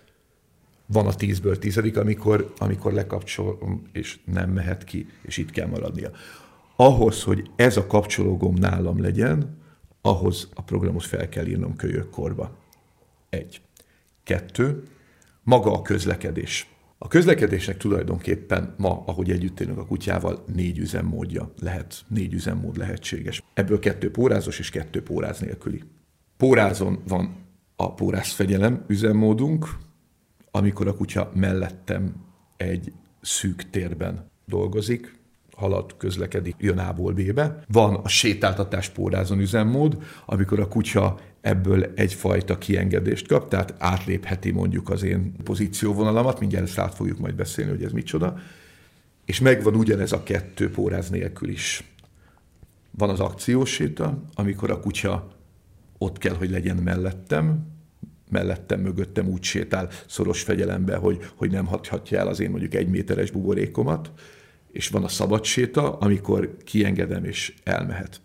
van 0.85 1.07
a 1.07 1.13
tízből 1.13 1.59
tizedik, 1.59 1.97
amikor, 1.97 2.53
amikor 2.57 2.93
lekapcsolom, 2.93 3.87
és 3.91 4.19
nem 4.33 4.49
mehet 4.49 4.83
ki, 4.83 5.07
és 5.21 5.37
itt 5.37 5.51
kell 5.51 5.67
maradnia. 5.67 6.11
Ahhoz, 6.75 7.23
hogy 7.23 7.49
ez 7.55 7.77
a 7.77 7.87
kapcsológom 7.87 8.53
nálam 8.53 9.01
legyen, 9.01 9.58
ahhoz 10.01 10.49
a 10.53 10.61
programot 10.61 11.03
fel 11.03 11.29
kell 11.29 11.45
írnom 11.45 11.75
kölyökkorba. 11.75 12.57
Egy. 13.29 13.61
Kettő. 14.23 14.87
Maga 15.43 15.73
a 15.73 15.81
közlekedés. 15.81 16.73
A 16.97 17.07
közlekedésnek 17.07 17.77
tulajdonképpen 17.77 18.73
ma, 18.77 19.03
ahogy 19.05 19.31
együtt 19.31 19.59
élünk 19.59 19.77
a 19.77 19.85
kutyával, 19.85 20.43
négy 20.53 20.77
üzemmódja 20.77 21.53
lehet, 21.59 22.05
négy 22.07 22.33
üzemmód 22.33 22.77
lehetséges. 22.77 23.43
Ebből 23.53 23.79
kettő 23.79 24.11
pórázos 24.11 24.59
és 24.59 24.69
kettő 24.69 25.03
póráz 25.03 25.39
nélküli. 25.39 25.83
Pórázon 26.37 26.99
van 27.07 27.35
a 27.75 27.93
pórázfegyelem 27.93 28.83
üzemmódunk, 28.87 29.77
amikor 30.51 30.87
a 30.87 30.95
kutya 30.95 31.31
mellettem 31.33 32.15
egy 32.57 32.91
szűk 33.21 33.69
térben 33.69 34.29
dolgozik, 34.45 35.18
halad, 35.59 35.97
közlekedik, 35.97 36.55
jön 36.57 36.77
A-ból 36.77 37.13
B-be. 37.13 37.63
Van 37.67 37.95
a 37.95 38.07
sétáltatás 38.07 38.89
pórázon 38.89 39.39
üzemmód, 39.39 39.97
amikor 40.25 40.59
a 40.59 40.67
kutya 40.67 41.19
ebből 41.41 41.91
egyfajta 41.95 42.57
kiengedést 42.57 43.27
kap, 43.27 43.49
tehát 43.49 43.73
átlépheti 43.77 44.51
mondjuk 44.51 44.89
az 44.89 45.03
én 45.03 45.33
pozícióvonalamat, 45.43 46.39
mindjárt 46.39 46.65
ezt 46.65 46.79
át 46.79 46.95
fogjuk 46.95 47.19
majd 47.19 47.35
beszélni, 47.35 47.71
hogy 47.71 47.83
ez 47.83 47.91
micsoda, 47.91 48.37
és 49.25 49.39
megvan 49.39 49.75
ugyanez 49.75 50.11
a 50.11 50.23
kettő 50.23 50.71
póráz 50.71 51.09
nélkül 51.09 51.49
is. 51.49 51.83
Van 52.91 53.09
az 53.09 53.19
akciós 53.19 53.69
séta, 53.69 54.23
amikor 54.33 54.71
a 54.71 54.79
kutya 54.79 55.27
ott 55.97 56.17
kell, 56.17 56.35
hogy 56.35 56.49
legyen 56.49 56.77
mellettem, 56.77 57.67
mellettem, 58.29 58.79
mögöttem 58.79 59.27
úgy 59.27 59.43
sétál 59.43 59.89
szoros 60.07 60.41
fegyelembe, 60.41 60.95
hogy, 60.95 61.31
hogy 61.35 61.51
nem 61.51 61.65
hagyhatja 61.65 62.19
el 62.19 62.27
az 62.27 62.39
én 62.39 62.49
mondjuk 62.49 62.73
egy 62.73 62.87
méteres 62.87 63.31
buborékomat, 63.31 64.11
és 64.71 64.87
van 64.87 65.03
a 65.03 65.07
szabad 65.07 65.43
séta, 65.43 65.97
amikor 65.97 66.57
kiengedem 66.63 67.23
és 67.23 67.53
elmehet. 67.63 68.21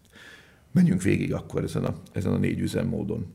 Menjünk 0.73 1.03
végig 1.03 1.35
akkor 1.35 1.63
ezen 1.63 1.85
a, 1.85 1.95
ezen 2.13 2.33
a 2.33 2.37
négy 2.39 2.61
üzemmódon. 2.61 3.27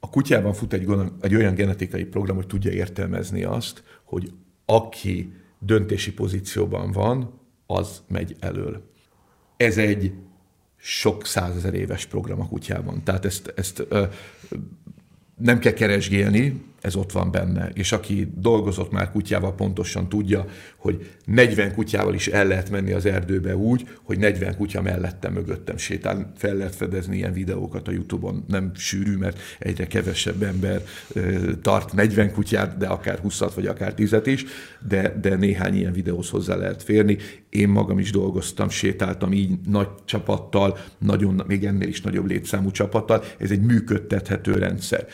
A 0.00 0.10
kutyában 0.10 0.52
fut 0.52 0.72
egy, 0.72 0.88
egy 1.20 1.34
olyan 1.34 1.54
genetikai 1.54 2.04
program, 2.04 2.36
hogy 2.36 2.46
tudja 2.46 2.70
értelmezni 2.70 3.42
azt, 3.42 3.82
hogy 4.04 4.32
aki 4.64 5.32
döntési 5.58 6.12
pozícióban 6.12 6.92
van, 6.92 7.40
az 7.66 8.02
megy 8.08 8.36
elől. 8.40 8.82
Ez 9.56 9.78
egy 9.78 10.12
sok 10.76 11.26
százezer 11.26 11.74
éves 11.74 12.06
program 12.06 12.40
a 12.40 12.48
kutyában. 12.48 13.02
Tehát 13.04 13.24
ezt, 13.24 13.52
ezt 13.56 13.84
ö, 13.88 14.04
nem 15.36 15.58
kell 15.58 15.72
keresgélni, 15.72 16.62
ez 16.80 16.96
ott 16.96 17.12
van 17.12 17.30
benne. 17.30 17.70
És 17.74 17.92
aki 17.92 18.32
dolgozott 18.36 18.90
már 18.90 19.10
kutyával, 19.10 19.54
pontosan 19.54 20.08
tudja, 20.08 20.46
hogy 20.76 21.10
40 21.24 21.74
kutyával 21.74 22.14
is 22.14 22.28
el 22.28 22.46
lehet 22.46 22.70
menni 22.70 22.92
az 22.92 23.06
erdőbe 23.06 23.56
úgy, 23.56 23.88
hogy 24.02 24.18
40 24.18 24.56
kutya 24.56 24.82
mellettem, 24.82 25.32
mögöttem 25.32 25.76
sétál. 25.76 26.32
Fel 26.36 26.54
lehet 26.54 26.74
fedezni 26.74 27.16
ilyen 27.16 27.32
videókat 27.32 27.88
a 27.88 27.90
Youtube-on. 27.90 28.44
Nem 28.48 28.70
sűrű, 28.74 29.16
mert 29.16 29.40
egyre 29.58 29.86
kevesebb 29.86 30.42
ember 30.42 30.82
tart 31.62 31.92
40 31.92 32.32
kutyát, 32.32 32.76
de 32.76 32.86
akár 32.86 33.18
20 33.18 33.38
vagy 33.54 33.66
akár 33.66 33.94
10 33.94 34.16
is, 34.24 34.44
de, 34.88 35.18
de 35.20 35.36
néhány 35.36 35.74
ilyen 35.74 35.92
videóhoz 35.92 36.28
hozzá 36.28 36.56
lehet 36.56 36.82
férni. 36.82 37.16
Én 37.50 37.68
magam 37.68 37.98
is 37.98 38.10
dolgoztam, 38.10 38.68
sétáltam 38.68 39.32
így 39.32 39.58
nagy 39.66 39.88
csapattal, 40.04 40.78
nagyon, 40.98 41.42
még 41.46 41.64
ennél 41.64 41.88
is 41.88 42.00
nagyobb 42.00 42.26
létszámú 42.26 42.70
csapattal. 42.70 43.24
Ez 43.38 43.50
egy 43.50 43.60
működtethető 43.60 44.52
rendszer. 44.52 45.06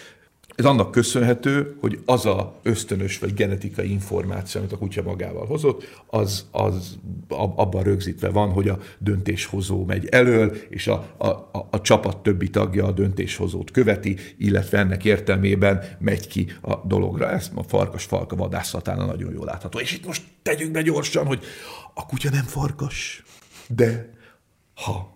Ez 0.55 0.65
annak 0.65 0.91
köszönhető, 0.91 1.77
hogy 1.81 2.01
az 2.05 2.27
a 2.27 2.59
ösztönös 2.63 3.19
vagy 3.19 3.35
genetikai 3.35 3.91
információ, 3.91 4.61
amit 4.61 4.73
a 4.73 4.79
kutya 4.79 5.03
magával 5.03 5.47
hozott, 5.47 6.03
az, 6.07 6.47
az 6.51 6.99
abban 7.29 7.83
rögzítve 7.83 8.29
van, 8.29 8.51
hogy 8.51 8.69
a 8.69 8.79
döntéshozó 8.99 9.85
megy 9.85 10.07
elől, 10.07 10.57
és 10.69 10.87
a, 10.87 11.15
a, 11.17 11.27
a, 11.27 11.69
a 11.71 11.81
csapat 11.81 12.23
többi 12.23 12.51
tagja 12.51 12.85
a 12.87 12.93
döntéshozót 12.93 13.71
követi, 13.71 14.17
illetve 14.39 14.79
ennek 14.79 15.05
értelmében 15.05 15.85
megy 15.99 16.27
ki 16.27 16.53
a 16.61 16.77
dologra. 16.87 17.31
Ez 17.31 17.51
a 17.55 17.63
farkas 17.63 18.05
falka 18.05 18.37
vadászatán 18.37 18.97
nagyon 18.97 19.33
jól 19.33 19.45
látható. 19.45 19.79
És 19.79 19.93
itt 19.93 20.07
most 20.07 20.23
tegyük 20.43 20.71
be 20.71 20.83
gyorsan, 20.83 21.27
hogy 21.27 21.45
a 21.95 22.07
kutya 22.07 22.31
nem 22.31 22.45
farkas, 22.45 23.23
de 23.69 24.11
ha 24.75 25.15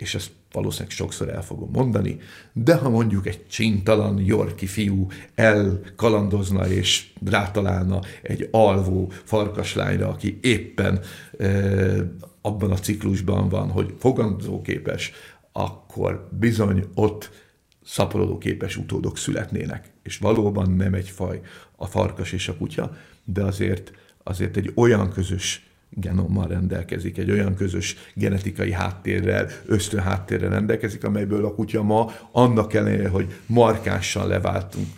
és 0.00 0.14
ezt 0.14 0.30
valószínűleg 0.52 0.90
sokszor 0.90 1.28
el 1.28 1.42
fogom 1.42 1.70
mondani, 1.72 2.18
de 2.52 2.74
ha 2.74 2.88
mondjuk 2.88 3.26
egy 3.26 3.46
csintalan 3.46 4.18
yorki 4.18 4.66
fiú 4.66 5.06
elkalandozna 5.34 6.68
és 6.68 7.12
rátalálna 7.24 8.00
egy 8.22 8.48
alvó 8.50 9.12
farkaslányra, 9.24 10.08
aki 10.08 10.38
éppen 10.42 11.00
e, 11.38 11.48
abban 12.40 12.70
a 12.70 12.78
ciklusban 12.78 13.48
van, 13.48 13.70
hogy 13.70 13.94
fogadóképes, 13.98 15.12
akkor 15.52 16.28
bizony 16.38 16.84
ott 16.94 17.30
szaporodóképes 17.84 18.76
utódok 18.76 19.18
születnének. 19.18 19.90
És 20.02 20.18
valóban 20.18 20.70
nem 20.70 20.94
egy 20.94 21.08
faj 21.08 21.40
a 21.76 21.86
farkas 21.86 22.32
és 22.32 22.48
a 22.48 22.56
kutya, 22.56 22.96
de 23.24 23.42
azért, 23.42 23.92
azért 24.22 24.56
egy 24.56 24.72
olyan 24.74 25.10
közös 25.10 25.69
genommal 25.90 26.46
rendelkezik, 26.46 27.18
egy 27.18 27.30
olyan 27.30 27.54
közös 27.54 27.96
genetikai 28.14 28.72
háttérrel, 28.72 29.48
ösztön 29.66 30.00
háttérrel 30.00 30.50
rendelkezik, 30.50 31.04
amelyből 31.04 31.44
a 31.44 31.54
kutya 31.54 31.82
ma 31.82 32.12
annak 32.32 32.74
ellenére, 32.74 33.08
hogy 33.08 33.38
markánsan 33.46 34.26
leváltunk 34.26 34.88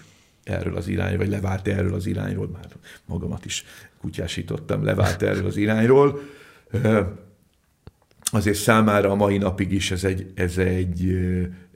erről 0.44 0.76
az 0.76 0.88
irányról, 0.88 1.18
vagy 1.18 1.28
levált 1.28 1.68
erről 1.68 1.94
az 1.94 2.06
irányról, 2.06 2.48
már 2.48 2.66
magamat 3.04 3.44
is 3.44 3.64
kutyásítottam, 4.00 4.84
levált 4.84 5.22
erről 5.22 5.46
az 5.46 5.56
irányról, 5.56 6.20
azért 8.32 8.58
számára 8.58 9.10
a 9.10 9.14
mai 9.14 9.38
napig 9.38 9.72
is 9.72 9.90
ez 9.90 10.04
egy, 10.04 10.32
ez 10.34 10.58
egy, 10.58 11.18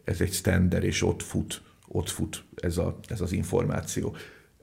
ez 0.04 0.20
egy 0.20 0.32
standard, 0.32 0.85
és 0.85 1.02
ott 1.02 1.23
fut, 1.23 1.62
ott 1.88 2.08
fut 2.08 2.44
ez, 2.54 2.78
a, 2.78 2.99
ez 3.08 3.20
az 3.20 3.32
információ 3.32 4.16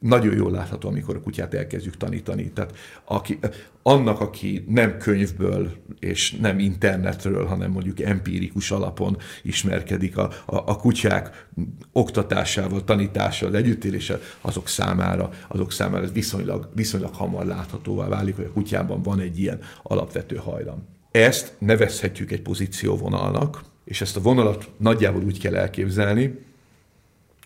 nagyon 0.04 0.36
jól 0.36 0.52
látható, 0.52 0.88
amikor 0.90 1.16
a 1.16 1.22
kutyát 1.22 1.54
elkezdjük 1.54 1.98
tanítani. 1.98 2.52
Tehát 2.52 2.76
aki, 3.06 3.40
annak, 3.82 4.20
aki 4.20 4.66
nem 4.68 4.98
könyvből 4.98 5.72
és 6.00 6.32
nem 6.32 6.60
internetről, 6.60 7.46
hanem 7.46 7.72
mondjuk 7.72 8.00
empirikus 8.00 8.72
alapon 8.72 9.18
ismerkedik 9.44 10.18
a, 10.18 10.32
a, 10.46 10.56
a 10.56 10.76
kutyák 10.76 11.48
oktatásával, 11.92 12.84
tanításával, 12.84 13.56
együttéléssel, 13.56 14.20
azok 14.42 14.68
számára, 14.68 15.30
azok 15.48 15.72
számára 15.72 16.04
ez 16.04 16.12
viszonylag, 16.12 16.70
viszonylag 16.76 17.14
hamar 17.14 17.46
láthatóvá 17.46 18.08
válik, 18.08 18.36
hogy 18.36 18.46
a 18.46 18.52
kutyában 18.52 19.02
van 19.02 19.20
egy 19.20 19.40
ilyen 19.40 19.60
alapvető 19.84 20.36
hajlam. 20.36 20.88
Ezt 21.12 21.54
nevezhetjük 21.60 22.32
egy 22.32 22.42
pozícióvonalnak, 22.42 23.64
és 23.84 24.02
ezt 24.02 24.18
a 24.18 24.22
vonalat 24.22 24.70
nagyjából 24.78 25.24
úgy 25.24 25.40
kell 25.40 25.56
elképzelni, 25.56 26.40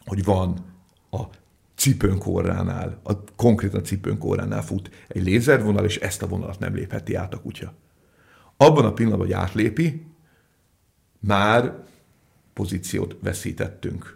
hogy 0.05 0.23
van 0.23 0.65
a 1.11 1.21
cipőnkóránál, 1.77 2.99
a, 3.03 3.23
konkrétan 3.35 3.83
cipőnkóránál 3.83 4.63
fut 4.63 4.89
egy 5.07 5.23
lézervonal, 5.23 5.85
és 5.85 5.97
ezt 5.97 6.21
a 6.21 6.27
vonalat 6.27 6.59
nem 6.59 6.75
lépheti 6.75 7.15
át 7.15 7.33
a 7.33 7.41
kutya. 7.41 7.73
Abban 8.57 8.85
a 8.85 8.93
pillanatban, 8.93 9.27
hogy 9.27 9.35
átlépi, 9.35 10.05
már 11.19 11.83
pozíciót 12.53 13.15
veszítettünk. 13.21 14.15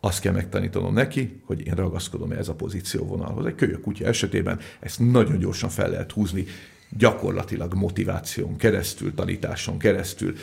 azt 0.00 0.20
kell 0.20 0.32
megtanítanom 0.32 0.94
neki, 0.94 1.42
hogy 1.44 1.66
én 1.66 1.74
ragaszkodom 1.74 2.32
ez 2.32 2.48
a 2.48 2.54
pozícióvonalhoz. 2.54 3.46
Egy 3.46 3.54
kölyök 3.54 3.80
kutya 3.80 4.06
esetében 4.06 4.60
ezt 4.80 4.98
nagyon 4.98 5.38
gyorsan 5.38 5.70
fel 5.70 5.90
lehet 5.90 6.12
húzni, 6.12 6.44
gyakorlatilag 6.90 7.74
motiváción 7.74 8.56
keresztül, 8.56 9.14
tanításon 9.14 9.78
keresztül, 9.78 10.34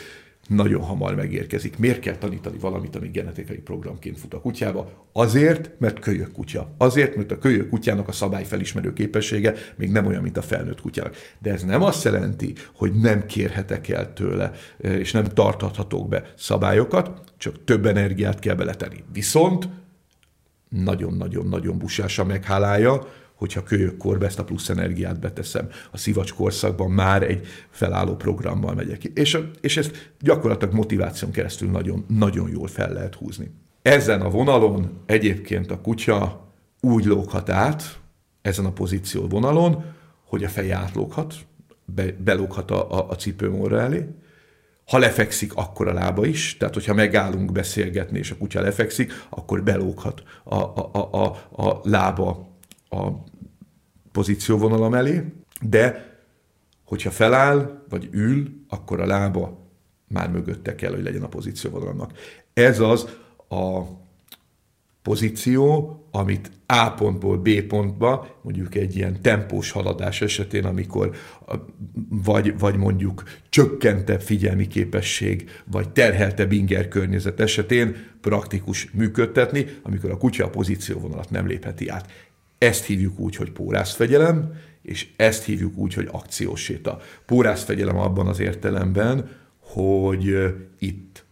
nagyon 0.48 0.82
hamar 0.82 1.14
megérkezik. 1.14 1.78
Miért 1.78 2.00
kell 2.00 2.16
tanítani 2.16 2.58
valamit, 2.58 2.96
ami 2.96 3.08
genetikai 3.08 3.56
programként 3.56 4.18
fut 4.18 4.34
a 4.34 4.40
kutyába? 4.40 5.08
Azért, 5.12 5.70
mert 5.78 5.98
kölyök 5.98 6.32
kutya. 6.32 6.74
Azért, 6.78 7.16
mert 7.16 7.32
a 7.32 7.38
kölyök 7.38 7.68
kutyának 7.68 8.08
a 8.08 8.12
szabályfelismerő 8.12 8.92
képessége 8.92 9.54
még 9.76 9.90
nem 9.90 10.06
olyan, 10.06 10.22
mint 10.22 10.36
a 10.36 10.42
felnőtt 10.42 10.80
kutyának. 10.80 11.16
De 11.38 11.52
ez 11.52 11.62
nem 11.62 11.82
azt 11.82 12.04
jelenti, 12.04 12.54
hogy 12.74 12.92
nem 12.92 13.26
kérhetek 13.26 13.88
el 13.88 14.12
tőle, 14.12 14.52
és 14.78 15.12
nem 15.12 15.24
tartathatók 15.24 16.08
be 16.08 16.32
szabályokat, 16.36 17.32
csak 17.36 17.64
több 17.64 17.86
energiát 17.86 18.38
kell 18.38 18.54
beletenni. 18.54 19.04
Viszont 19.12 19.68
nagyon-nagyon-nagyon 20.68 21.78
busása 21.78 22.24
meghálálja, 22.24 23.06
hogyha 23.44 23.62
kölyökkorba 23.62 24.24
ezt 24.24 24.38
a 24.38 24.44
plusz 24.44 24.68
energiát 24.68 25.20
beteszem. 25.20 25.68
A 25.90 25.96
szivacs 25.96 26.32
korszakban 26.32 26.90
már 26.90 27.22
egy 27.22 27.46
felálló 27.70 28.16
programmal 28.16 28.74
megyek 28.74 28.98
ki. 28.98 29.12
És, 29.14 29.38
és 29.60 29.76
ezt 29.76 30.12
gyakorlatilag 30.20 30.74
motiváción 30.74 31.30
keresztül 31.30 31.70
nagyon, 31.70 32.04
nagyon 32.08 32.50
jól 32.50 32.66
fel 32.66 32.92
lehet 32.92 33.14
húzni. 33.14 33.50
Ezen 33.82 34.20
a 34.20 34.30
vonalon 34.30 35.02
egyébként 35.06 35.70
a 35.70 35.80
kutya 35.80 36.48
úgy 36.80 37.04
lóghat 37.04 37.48
át, 37.48 37.98
ezen 38.42 38.64
a 38.64 38.72
pozíció 38.72 39.28
vonalon, 39.28 39.84
hogy 40.24 40.44
a 40.44 40.48
feje 40.48 40.76
átlóghat, 40.76 41.34
be, 41.84 42.04
belóghat 42.24 42.70
a, 42.70 42.90
a, 42.98 43.10
a 43.10 43.14
cipőmorra 43.14 43.80
elé, 43.80 44.06
ha 44.86 44.98
lefekszik, 44.98 45.54
akkor 45.54 45.88
a 45.88 45.92
lába 45.92 46.26
is, 46.26 46.56
tehát 46.56 46.74
hogyha 46.74 46.94
megállunk 46.94 47.52
beszélgetni, 47.52 48.18
és 48.18 48.30
a 48.30 48.36
kutya 48.36 48.60
lefekszik, 48.60 49.12
akkor 49.28 49.62
belóghat 49.62 50.22
a, 50.44 50.54
a, 50.54 50.90
a, 50.92 51.22
a, 51.22 51.62
a 51.62 51.80
lába 51.82 52.52
a 52.88 53.08
pozícióvonala 54.14 54.88
mellé, 54.88 55.22
de 55.60 56.12
hogyha 56.84 57.10
feláll, 57.10 57.82
vagy 57.88 58.08
ül, 58.12 58.64
akkor 58.68 59.00
a 59.00 59.06
lába 59.06 59.68
már 60.08 60.30
mögötte 60.30 60.74
kell, 60.74 60.90
hogy 60.90 61.02
legyen 61.02 61.22
a 61.22 61.28
pozícióvonalamnak. 61.28 62.12
Ez 62.52 62.80
az 62.80 63.08
a 63.48 63.82
pozíció, 65.02 65.98
amit 66.10 66.50
A 66.66 66.90
pontból 66.90 67.38
B 67.38 67.60
pontba, 67.60 68.38
mondjuk 68.42 68.74
egy 68.74 68.96
ilyen 68.96 69.22
tempós 69.22 69.70
haladás 69.70 70.20
esetén, 70.20 70.64
amikor 70.64 71.14
vagy, 72.08 72.58
vagy 72.58 72.76
mondjuk 72.76 73.22
csökkentebb 73.48 74.20
figyelmi 74.20 74.66
képesség, 74.66 75.50
vagy 75.64 75.88
terheltebb 75.88 76.52
inger 76.52 76.88
környezet 76.88 77.40
esetén 77.40 77.96
praktikus 78.20 78.90
működtetni, 78.92 79.66
amikor 79.82 80.10
a 80.10 80.16
kutya 80.16 80.44
a 80.44 80.50
pozícióvonalat 80.50 81.30
nem 81.30 81.46
lépheti 81.46 81.88
át. 81.88 82.10
Ezt 82.58 82.84
hívjuk 82.84 83.18
úgy, 83.18 83.36
hogy 83.36 83.52
pórászfegyelem, 83.52 84.52
és 84.82 85.08
ezt 85.16 85.44
hívjuk 85.44 85.76
úgy, 85.76 85.94
hogy 85.94 86.08
akciós 86.12 86.62
séta. 86.62 86.98
Pórászfegyelem 87.26 87.98
abban 87.98 88.26
az 88.26 88.38
értelemben, 88.38 89.30
hogy 89.60 90.54
itt 90.78 91.24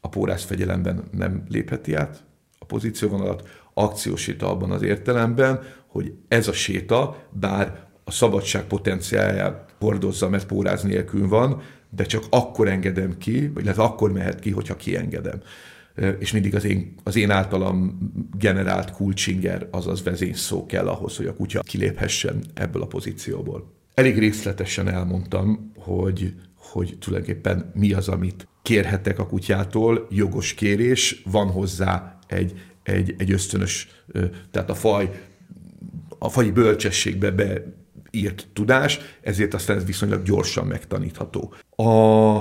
a 0.00 0.08
pórászfegyelemben 0.08 1.02
nem 1.10 1.44
lépheti 1.48 1.94
át 1.94 2.24
a 2.58 2.64
pozícióvonalat, 2.64 3.48
akciós 3.74 4.20
séta 4.20 4.50
abban 4.50 4.70
az 4.70 4.82
értelemben, 4.82 5.60
hogy 5.86 6.14
ez 6.28 6.48
a 6.48 6.52
séta, 6.52 7.26
bár 7.30 7.86
a 8.04 8.10
szabadság 8.10 8.64
potenciáját 8.64 9.74
hordozza, 9.78 10.28
mert 10.28 10.46
póráz 10.46 10.82
nélkül 10.82 11.28
van, 11.28 11.62
de 11.90 12.04
csak 12.04 12.24
akkor 12.30 12.68
engedem 12.68 13.18
ki, 13.18 13.48
vagy 13.48 13.64
lehet 13.64 13.78
akkor 13.78 14.12
mehet 14.12 14.38
ki, 14.38 14.50
hogyha 14.50 14.76
kiengedem 14.76 15.40
és 16.18 16.32
mindig 16.32 16.54
az 16.54 16.64
én, 16.64 16.94
az 17.02 17.16
én 17.16 17.30
általam 17.30 17.98
generált 18.38 18.90
kulcsinger, 18.90 19.68
azaz 19.70 20.02
vezényszó 20.02 20.66
kell 20.66 20.88
ahhoz, 20.88 21.16
hogy 21.16 21.26
a 21.26 21.34
kutya 21.34 21.60
kiléphessen 21.60 22.44
ebből 22.54 22.82
a 22.82 22.86
pozícióból. 22.86 23.72
Elég 23.94 24.18
részletesen 24.18 24.88
elmondtam, 24.88 25.72
hogy, 25.76 26.34
hogy 26.56 26.96
tulajdonképpen 27.00 27.70
mi 27.74 27.92
az, 27.92 28.08
amit 28.08 28.48
kérhetek 28.62 29.18
a 29.18 29.26
kutyától, 29.26 30.06
jogos 30.10 30.54
kérés, 30.54 31.22
van 31.24 31.50
hozzá 31.50 32.18
egy, 32.26 32.60
egy, 32.82 33.14
egy 33.18 33.32
ösztönös, 33.32 33.88
tehát 34.50 34.70
a 34.70 34.74
faj, 34.74 35.10
a 36.18 36.28
fai 36.28 36.50
bölcsességbe 36.50 37.30
beírt 37.30 38.48
tudás, 38.52 38.98
ezért 39.20 39.54
aztán 39.54 39.76
ez 39.76 39.84
viszonylag 39.84 40.22
gyorsan 40.22 40.66
megtanítható. 40.66 41.54
A 41.76 42.38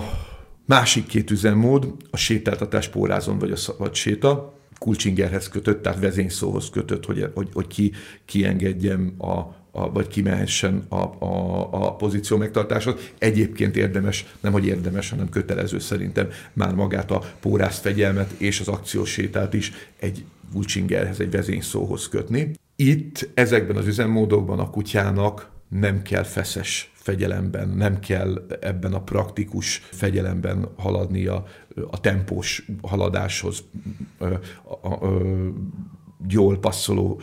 Másik 0.72 1.06
két 1.06 1.32
üzemmód 1.32 1.94
a 2.10 2.18
sétáltatás 2.18 2.88
pórázon 2.88 3.40
vagy 3.40 3.52
a 3.52 3.56
szabad 3.56 3.94
séta, 3.94 4.54
kulcsingerhez 4.80 5.50
kötött, 5.50 5.82
tehát 5.82 6.00
vezényszóhoz 6.00 6.70
kötött, 6.70 7.06
hogy, 7.06 7.30
hogy, 7.34 7.50
hogy 7.54 7.68
ki, 7.68 7.92
kiengedjem 8.26 9.14
a, 9.18 9.30
a, 9.72 9.92
vagy 9.92 10.08
kimehessen 10.08 10.86
a, 10.90 10.96
a, 10.96 11.68
a 11.72 11.96
pozíció 11.96 12.38
megtartáshoz. 12.38 13.12
Egyébként 13.18 13.76
érdemes, 13.76 14.26
nem 14.40 14.52
hogy 14.52 14.66
érdemes, 14.66 15.10
hanem 15.10 15.30
kötelező 15.30 15.80
szerintem 15.80 16.30
már 16.54 16.74
magát 16.76 17.12
a 17.12 17.24
pórász 17.40 17.80
fegyelmet 17.80 18.32
és 18.38 18.60
az 18.60 18.68
akciós 18.68 19.10
sétát 19.10 19.54
is 19.54 19.72
egy 20.00 20.26
kulcsingerhez, 20.54 21.20
egy 21.20 21.32
vezényszóhoz 21.32 22.10
kötni. 22.10 22.52
Itt 22.76 23.30
ezekben 23.34 23.76
az 23.76 23.88
üzemmódokban 23.88 24.60
a 24.60 24.70
kutyának 24.70 25.50
nem 25.70 26.02
kell 26.02 26.24
feszes 26.24 26.91
fegyelemben, 27.02 27.70
nem 27.70 28.00
kell 28.00 28.46
ebben 28.60 28.94
a 28.94 29.02
praktikus 29.02 29.82
fegyelemben 29.92 30.68
haladnia 30.78 31.46
a 31.90 32.00
tempós 32.00 32.66
haladáshoz, 32.82 33.64
a, 34.18 34.26
a, 34.82 35.06
a, 35.06 35.12
jól 36.28 36.60
passzoló 36.60 37.22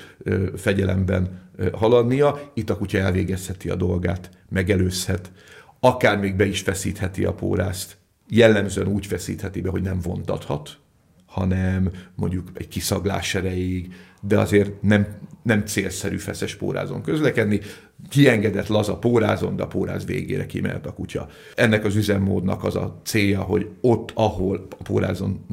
fegyelemben 0.56 1.50
haladnia. 1.72 2.50
Itt 2.54 2.70
a 2.70 2.76
kutya 2.76 2.98
elvégezheti 2.98 3.68
a 3.68 3.74
dolgát, 3.74 4.30
megelőzhet, 4.48 5.32
akár 5.80 6.18
még 6.18 6.36
be 6.36 6.46
is 6.46 6.60
feszítheti 6.60 7.24
a 7.24 7.34
pórászt. 7.34 7.96
Jellemzően 8.28 8.88
úgy 8.88 9.06
feszítheti 9.06 9.60
be, 9.60 9.70
hogy 9.70 9.82
nem 9.82 10.00
vontathat, 10.00 10.78
hanem 11.26 11.90
mondjuk 12.14 12.50
egy 12.54 12.68
kiszaglás 12.68 13.34
erejéig, 13.34 13.94
de 14.20 14.38
azért 14.38 14.82
nem, 14.82 15.06
nem 15.42 15.66
célszerű 15.66 16.16
feszes 16.16 16.56
pórázon 16.56 17.02
közlekedni 17.02 17.60
kiengedett 18.08 18.66
laza 18.66 18.96
pórázon, 18.96 19.56
de 19.56 19.62
a 19.62 19.66
póráz 19.66 20.04
végére 20.04 20.46
kimehet 20.46 20.86
a 20.86 20.92
kutya. 20.92 21.28
Ennek 21.54 21.84
az 21.84 21.96
üzemmódnak 21.96 22.64
az 22.64 22.76
a 22.76 23.00
célja, 23.04 23.40
hogy 23.40 23.68
ott, 23.80 24.10
ahol 24.14 24.66
a 24.78 24.82
pórázon, 24.82 25.44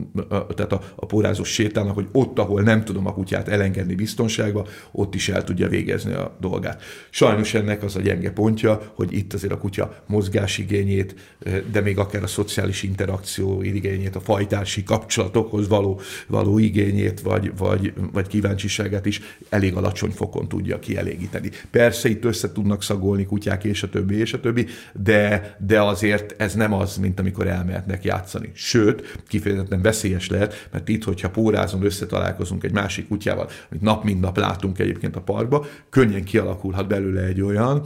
tehát 0.55 0.71
a, 0.71 0.81
a 0.95 1.05
pórázos 1.05 1.49
sétálnak, 1.49 1.95
hogy 1.95 2.07
ott, 2.11 2.39
ahol 2.39 2.61
nem 2.61 2.83
tudom 2.83 3.07
a 3.07 3.13
kutyát 3.13 3.47
elengedni 3.47 3.95
biztonságba, 3.95 4.67
ott 4.91 5.15
is 5.15 5.29
el 5.29 5.43
tudja 5.43 5.67
végezni 5.67 6.13
a 6.13 6.35
dolgát. 6.39 6.81
Sajnos 7.09 7.53
ennek 7.53 7.83
az 7.83 7.95
a 7.95 8.01
gyenge 8.01 8.31
pontja, 8.31 8.91
hogy 8.95 9.13
itt 9.13 9.33
azért 9.33 9.53
a 9.53 9.57
kutya 9.57 10.03
mozgásigényét, 10.05 11.15
de 11.71 11.81
még 11.81 11.97
akár 11.97 12.23
a 12.23 12.27
szociális 12.27 12.83
interakció 12.83 13.61
igényét, 13.61 14.15
a 14.15 14.19
fajtársi 14.19 14.83
kapcsolatokhoz 14.83 15.67
való, 15.67 15.99
való 16.27 16.57
igényét, 16.57 17.21
vagy, 17.21 17.51
vagy, 17.57 17.93
vagy 18.11 18.27
kíváncsiságát 18.27 19.05
is 19.05 19.21
elég 19.49 19.75
alacsony 19.75 20.11
fokon 20.11 20.47
tudja 20.47 20.79
kielégíteni. 20.79 21.49
Persze 21.71 22.09
itt 22.09 22.25
össze 22.35 22.51
tudnak 22.51 22.83
szagolni 22.83 23.25
kutyák, 23.25 23.63
és 23.63 23.83
a 23.83 23.89
többi, 23.89 24.15
és 24.15 24.33
a 24.33 24.39
többi, 24.39 24.65
de, 24.93 25.55
de 25.59 25.81
azért 25.81 26.41
ez 26.41 26.53
nem 26.53 26.73
az, 26.73 26.97
mint 26.97 27.19
amikor 27.19 27.47
elmehetnek 27.47 28.03
játszani. 28.03 28.51
Sőt, 28.53 29.17
kifejezetten 29.27 29.81
veszélyes 29.81 30.29
lehet, 30.29 30.67
mert 30.71 30.89
itt, 30.89 31.03
hogyha 31.03 31.29
pórázon 31.29 31.83
összetalálkozunk 31.83 32.63
egy 32.63 32.71
másik 32.71 33.07
kutyával, 33.07 33.49
amit 33.71 33.81
nap 33.81 34.03
mint 34.03 34.21
nap 34.21 34.37
látunk 34.37 34.79
egyébként 34.79 35.15
a 35.15 35.21
parkba, 35.21 35.65
könnyen 35.89 36.23
kialakulhat 36.23 36.87
belőle 36.87 37.21
egy 37.21 37.41
olyan, 37.41 37.81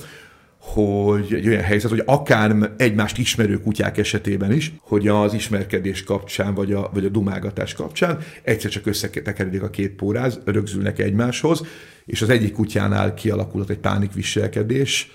hogy 0.59 1.33
egy 1.33 1.47
olyan 1.47 1.63
helyzet, 1.63 1.89
hogy 1.89 2.03
akár 2.05 2.73
egymást 2.77 3.17
ismerő 3.17 3.62
kutyák 3.62 3.97
esetében 3.97 4.51
is, 4.51 4.73
hogy 4.79 5.07
az 5.07 5.33
ismerkedés 5.33 6.03
kapcsán, 6.03 6.53
vagy 6.53 6.73
a, 6.73 6.89
vagy 6.93 7.05
a 7.05 7.09
dumágatás 7.09 7.73
kapcsán 7.73 8.19
egyszer 8.43 8.71
csak 8.71 8.85
összetekeredik 8.85 9.62
a 9.62 9.69
két 9.69 9.91
póráz, 9.91 10.39
rögzülnek 10.45 10.99
egymáshoz, 10.99 11.62
és 12.10 12.22
az 12.22 12.30
egyik 12.30 12.54
kutyánál 12.54 13.13
kialakulhat 13.13 13.69
egy 13.69 13.78
pánikviselkedés, 13.78 15.12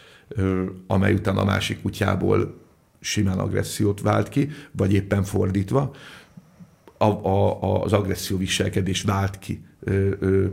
amely 0.86 1.12
után 1.12 1.36
a 1.36 1.44
másik 1.44 1.82
kutyából 1.82 2.60
simán 3.00 3.38
agressziót 3.38 4.00
vált 4.00 4.28
ki, 4.28 4.50
vagy 4.72 4.92
éppen 4.92 5.24
fordítva, 5.24 5.94
a, 6.98 7.04
a, 7.04 7.82
az 7.82 7.92
agresszió 7.92 8.36
viselkedés 8.36 9.02
vált 9.02 9.38
ki 9.38 9.64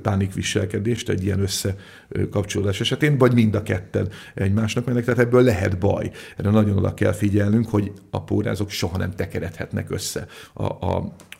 pánikviselkedést 0.01 1.09
egy 1.09 1.23
ilyen 1.23 1.39
összekapcsolódás 1.39 2.81
esetén, 2.81 3.17
vagy 3.17 3.33
mind 3.33 3.55
a 3.55 3.63
ketten 3.63 4.09
egymásnak 4.33 4.85
mennek, 4.85 5.03
tehát 5.03 5.19
ebből 5.19 5.43
lehet 5.43 5.79
baj. 5.79 6.11
Erre 6.37 6.49
nagyon 6.49 6.77
oda 6.77 6.93
kell 6.93 7.13
figyelnünk, 7.13 7.69
hogy 7.69 7.91
a 8.09 8.23
pórázok 8.23 8.69
soha 8.69 8.97
nem 8.97 9.11
tekeredhetnek 9.11 9.91
össze 9.91 10.27
a, 10.53 10.63
a, 10.63 10.95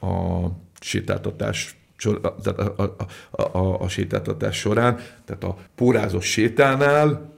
a 0.08 0.46
sétáltatás 0.80 1.81
a, 2.06 2.36
a, 2.78 2.96
a, 3.32 3.58
a, 3.58 3.82
a 3.82 3.88
sétáltatás 3.88 4.58
során. 4.58 4.96
Tehát 5.26 5.44
a 5.44 5.58
pórázos 5.76 6.26
sétánál 6.26 7.34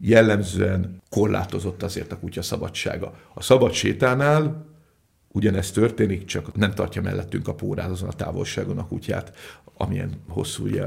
jellemzően 0.00 1.02
korlátozott 1.10 1.82
azért 1.82 2.12
a 2.12 2.18
kutya 2.18 2.42
szabadsága. 2.42 3.14
A 3.34 3.42
szabad 3.42 3.72
sétánál 3.72 4.66
ugyanezt 5.28 5.74
történik, 5.74 6.24
csak 6.24 6.54
nem 6.54 6.74
tartja 6.74 7.02
mellettünk 7.02 7.48
a 7.48 7.54
póráz 7.54 7.90
azon 7.90 8.08
a 8.08 8.12
távolságon 8.12 8.78
a 8.78 8.86
kutyát, 8.86 9.36
amilyen 9.76 10.10
hosszú 10.28 10.64
ugye 10.64 10.82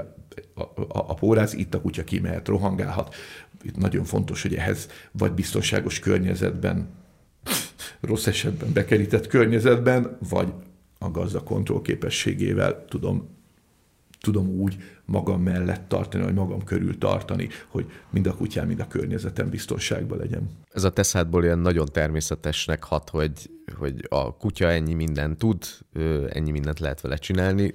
a, 0.53 0.61
a, 0.61 0.85
a 0.87 1.13
póráz, 1.13 1.53
itt 1.53 1.73
a 1.73 1.81
kutya 1.81 2.03
kimehet, 2.03 2.47
rohangálhat. 2.47 3.15
Itt 3.63 3.77
nagyon 3.77 4.03
fontos, 4.03 4.41
hogy 4.41 4.55
ehhez 4.55 4.87
vagy 5.11 5.31
biztonságos 5.31 5.99
környezetben, 5.99 6.89
rossz 8.01 8.27
esetben 8.27 8.73
bekerített 8.73 9.27
környezetben, 9.27 10.17
vagy 10.29 10.53
a 10.97 11.11
gazda 11.11 11.43
kontrollképességével 11.43 12.85
tudom 12.85 13.35
tudom 14.19 14.47
úgy 14.47 14.77
magam 15.05 15.41
mellett 15.41 15.89
tartani, 15.89 16.23
vagy 16.23 16.33
magam 16.33 16.63
körül 16.63 16.97
tartani, 16.97 17.49
hogy 17.67 17.91
mind 18.09 18.27
a 18.27 18.35
kutyám, 18.35 18.67
mind 18.67 18.79
a 18.79 18.87
környezetem 18.87 19.49
biztonságban 19.49 20.17
legyen. 20.17 20.49
Ez 20.73 20.83
a 20.83 20.89
teszádból 20.89 21.43
ilyen 21.43 21.59
nagyon 21.59 21.85
természetesnek 21.91 22.83
hat, 22.83 23.09
hogy, 23.09 23.31
hogy 23.77 24.05
a 24.09 24.37
kutya 24.37 24.69
ennyi 24.69 24.93
mindent 24.93 25.37
tud, 25.37 25.63
ennyi 26.29 26.51
mindent 26.51 26.79
lehet 26.79 27.01
vele 27.01 27.15
csinálni. 27.15 27.73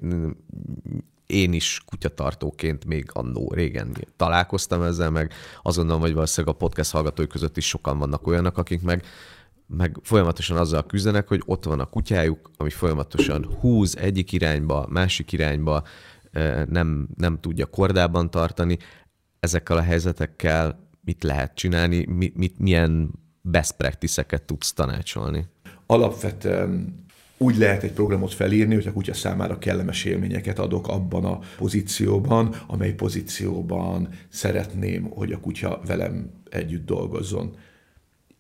Én 1.27 1.53
is 1.53 1.83
kutyatartóként 1.87 2.85
még 2.85 3.11
annó 3.13 3.53
régen 3.55 3.97
találkoztam 4.17 4.83
ezzel, 4.83 5.11
meg 5.11 5.33
azt 5.63 5.77
gondolom, 5.77 6.01
hogy 6.01 6.13
valószínűleg 6.13 6.55
a 6.55 6.59
podcast 6.59 6.91
hallgatói 6.91 7.27
között 7.27 7.57
is 7.57 7.69
sokan 7.69 7.99
vannak 7.99 8.27
olyanok, 8.27 8.59
akik 8.59 8.83
meg 8.83 9.05
meg 9.77 9.99
folyamatosan 10.03 10.57
azzal 10.57 10.87
küzdenek, 10.87 11.29
hogy 11.29 11.43
ott 11.45 11.65
van 11.65 11.81
a 11.81 11.85
kutyájuk, 11.85 12.51
ami 12.57 12.71
folyamatosan 12.71 13.49
húz 13.61 13.97
egyik 13.97 14.33
irányba, 14.33 14.87
másik 14.91 15.33
irányba, 15.33 15.83
nem, 16.69 17.09
nem 17.17 17.39
tudja 17.41 17.67
kordában 17.67 18.31
tartani. 18.31 18.79
Ezekkel 19.41 19.77
a 19.77 19.83
helyzetekkel 19.83 20.89
mit 21.05 21.23
lehet 21.23 21.55
csinálni, 21.55 22.07
mit, 22.07 22.37
mit, 22.37 22.59
milyen 22.59 23.11
best 23.41 23.73
practice-eket 23.73 24.43
tudsz 24.43 24.73
tanácsolni? 24.73 25.47
Alapvetően 25.87 27.01
úgy 27.37 27.57
lehet 27.57 27.83
egy 27.83 27.93
programot 27.93 28.35
felírni, 28.35 28.75
hogy 28.75 28.87
a 28.87 28.93
kutya 28.93 29.15
számára 29.15 29.59
kellemes 29.59 30.05
élményeket 30.05 30.59
adok 30.59 30.89
abban 30.89 31.25
a 31.25 31.39
pozícióban, 31.57 32.55
amely 32.67 32.93
pozícióban 32.93 34.09
szeretném, 34.29 35.03
hogy 35.11 35.33
a 35.33 35.41
kutya 35.41 35.81
velem 35.87 36.31
együtt 36.51 36.87
dolgozzon. 36.87 37.57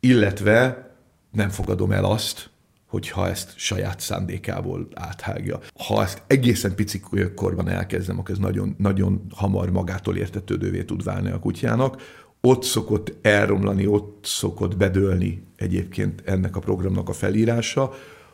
Illetve 0.00 0.90
nem 1.32 1.48
fogadom 1.48 1.92
el 1.92 2.04
azt, 2.04 2.50
hogyha 2.86 3.28
ezt 3.28 3.52
saját 3.56 4.00
szándékából 4.00 4.88
áthágja. 4.94 5.60
Ha 5.86 6.02
ezt 6.02 6.22
egészen 6.26 6.74
pici 6.74 7.00
korban 7.34 7.68
elkezdem, 7.68 8.18
akkor 8.18 8.30
ez 8.30 8.38
nagyon, 8.38 8.74
nagyon 8.78 9.26
hamar 9.34 9.70
magától 9.70 10.16
értetődővé 10.16 10.84
tud 10.84 11.04
válni 11.04 11.30
a 11.30 11.38
kutyának. 11.38 12.02
Ott 12.40 12.62
szokott 12.62 13.12
elromlani, 13.22 13.86
ott 13.86 14.24
szokott 14.24 14.76
bedőlni 14.76 15.46
egyébként 15.56 16.22
ennek 16.24 16.56
a 16.56 16.60
programnak 16.60 17.08
a 17.08 17.12
felírása, 17.12 17.92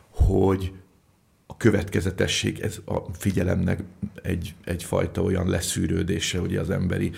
hogy 0.09 0.73
a 1.51 1.57
következetesség, 1.57 2.59
ez 2.59 2.79
a 2.85 2.97
figyelemnek 3.17 3.83
egy, 4.21 4.55
egyfajta 4.63 5.21
olyan 5.21 5.49
leszűrődése 5.49 6.39
ugye 6.39 6.59
az 6.59 6.69
emberi 6.69 7.11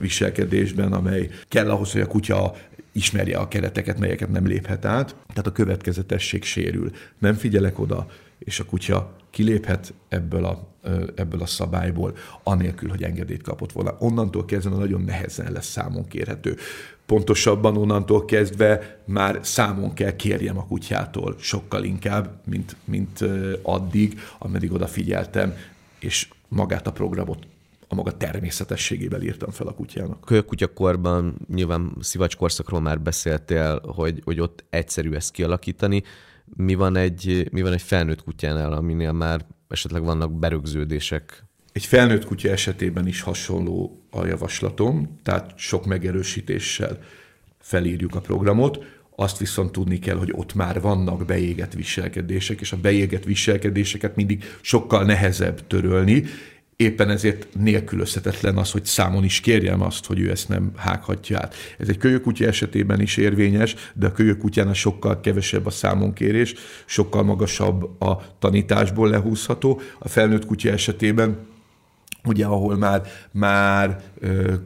viselkedésben, 0.00 0.92
amely 0.92 1.30
kell 1.48 1.70
ahhoz, 1.70 1.92
hogy 1.92 2.00
a 2.00 2.06
kutya 2.06 2.54
ismerje 2.92 3.38
a 3.38 3.48
kereteket, 3.48 3.98
melyeket 3.98 4.28
nem 4.28 4.46
léphet 4.46 4.84
át. 4.84 5.16
Tehát 5.28 5.46
a 5.46 5.52
következetesség 5.52 6.44
sérül. 6.44 6.90
Nem 7.18 7.34
figyelek 7.34 7.78
oda, 7.78 8.06
és 8.38 8.60
a 8.60 8.64
kutya 8.64 9.16
kiléphet 9.30 9.94
ebből 10.08 10.44
a, 10.44 10.68
ebből 11.14 11.40
a 11.40 11.46
szabályból, 11.46 12.16
anélkül, 12.42 12.88
hogy 12.88 13.02
engedélyt 13.02 13.42
kapott 13.42 13.72
volna. 13.72 13.96
Onnantól 13.98 14.44
kezdve 14.44 14.76
nagyon 14.76 15.00
nehezen 15.00 15.52
lesz 15.52 15.66
számon 15.66 16.08
kérhető. 16.08 16.56
Pontosabban 17.06 17.76
onnantól 17.76 18.24
kezdve 18.24 19.00
már 19.04 19.38
számon 19.42 19.94
kell 19.94 20.16
kérjem 20.16 20.58
a 20.58 20.66
kutyától 20.66 21.34
sokkal 21.38 21.84
inkább, 21.84 22.40
mint, 22.44 22.76
mint 22.84 23.24
addig, 23.62 24.20
ameddig 24.38 24.72
odafigyeltem, 24.72 25.54
és 25.98 26.28
magát 26.48 26.86
a 26.86 26.92
programot 26.92 27.46
a 27.88 27.94
maga 27.94 28.16
természetességével 28.16 29.22
írtam 29.22 29.50
fel 29.50 29.66
a 29.66 29.74
kutyának. 29.74 30.20
Kölyökutyakorban 30.20 31.34
nyilván 31.54 31.96
szivacskorszakról 32.00 32.80
már 32.80 33.00
beszéltél, 33.00 33.80
hogy, 33.80 34.20
hogy 34.24 34.40
ott 34.40 34.64
egyszerű 34.70 35.12
ezt 35.12 35.30
kialakítani. 35.30 36.02
Mi 36.56 36.74
van 36.74 36.96
egy, 36.96 37.48
mi 37.52 37.62
van 37.62 37.72
egy 37.72 37.82
felnőtt 37.82 38.22
kutyánál, 38.22 38.72
aminél 38.72 39.12
már 39.12 39.46
esetleg 39.68 40.04
vannak 40.04 40.32
berögződések? 40.32 41.44
Egy 41.74 41.86
felnőtt 41.86 42.24
kutya 42.24 42.48
esetében 42.50 43.06
is 43.06 43.20
hasonló 43.20 44.02
a 44.10 44.26
javaslatom, 44.26 45.20
tehát 45.22 45.52
sok 45.56 45.86
megerősítéssel 45.86 46.98
felírjuk 47.60 48.14
a 48.14 48.20
programot. 48.20 48.84
Azt 49.16 49.38
viszont 49.38 49.72
tudni 49.72 49.98
kell, 49.98 50.16
hogy 50.16 50.32
ott 50.32 50.54
már 50.54 50.80
vannak 50.80 51.24
beégett 51.24 51.72
viselkedések, 51.72 52.60
és 52.60 52.72
a 52.72 52.76
beégett 52.76 53.24
viselkedéseket 53.24 54.16
mindig 54.16 54.44
sokkal 54.60 55.04
nehezebb 55.04 55.66
törölni, 55.66 56.24
éppen 56.76 57.10
ezért 57.10 57.46
nélkülözhetetlen 57.58 58.56
az, 58.56 58.70
hogy 58.70 58.84
számon 58.84 59.24
is 59.24 59.40
kérjem 59.40 59.82
azt, 59.82 60.06
hogy 60.06 60.20
ő 60.20 60.30
ezt 60.30 60.48
nem 60.48 60.72
hághatja 60.76 61.38
át. 61.38 61.54
Ez 61.78 61.88
egy 61.88 61.98
kölyökutya 61.98 62.46
esetében 62.46 63.00
is 63.00 63.16
érvényes, 63.16 63.74
de 63.94 64.06
a 64.06 64.12
kölyökutyánál 64.12 64.74
sokkal 64.74 65.20
kevesebb 65.20 65.66
a 65.66 65.70
számonkérés, 65.70 66.54
sokkal 66.86 67.22
magasabb 67.22 68.02
a 68.02 68.36
tanításból 68.38 69.08
lehúzható. 69.08 69.80
A 69.98 70.08
felnőtt 70.08 70.46
kutya 70.46 70.70
esetében 70.70 71.52
ugye 72.26 72.46
ahol 72.46 72.76
már, 72.76 73.06
már 73.30 74.02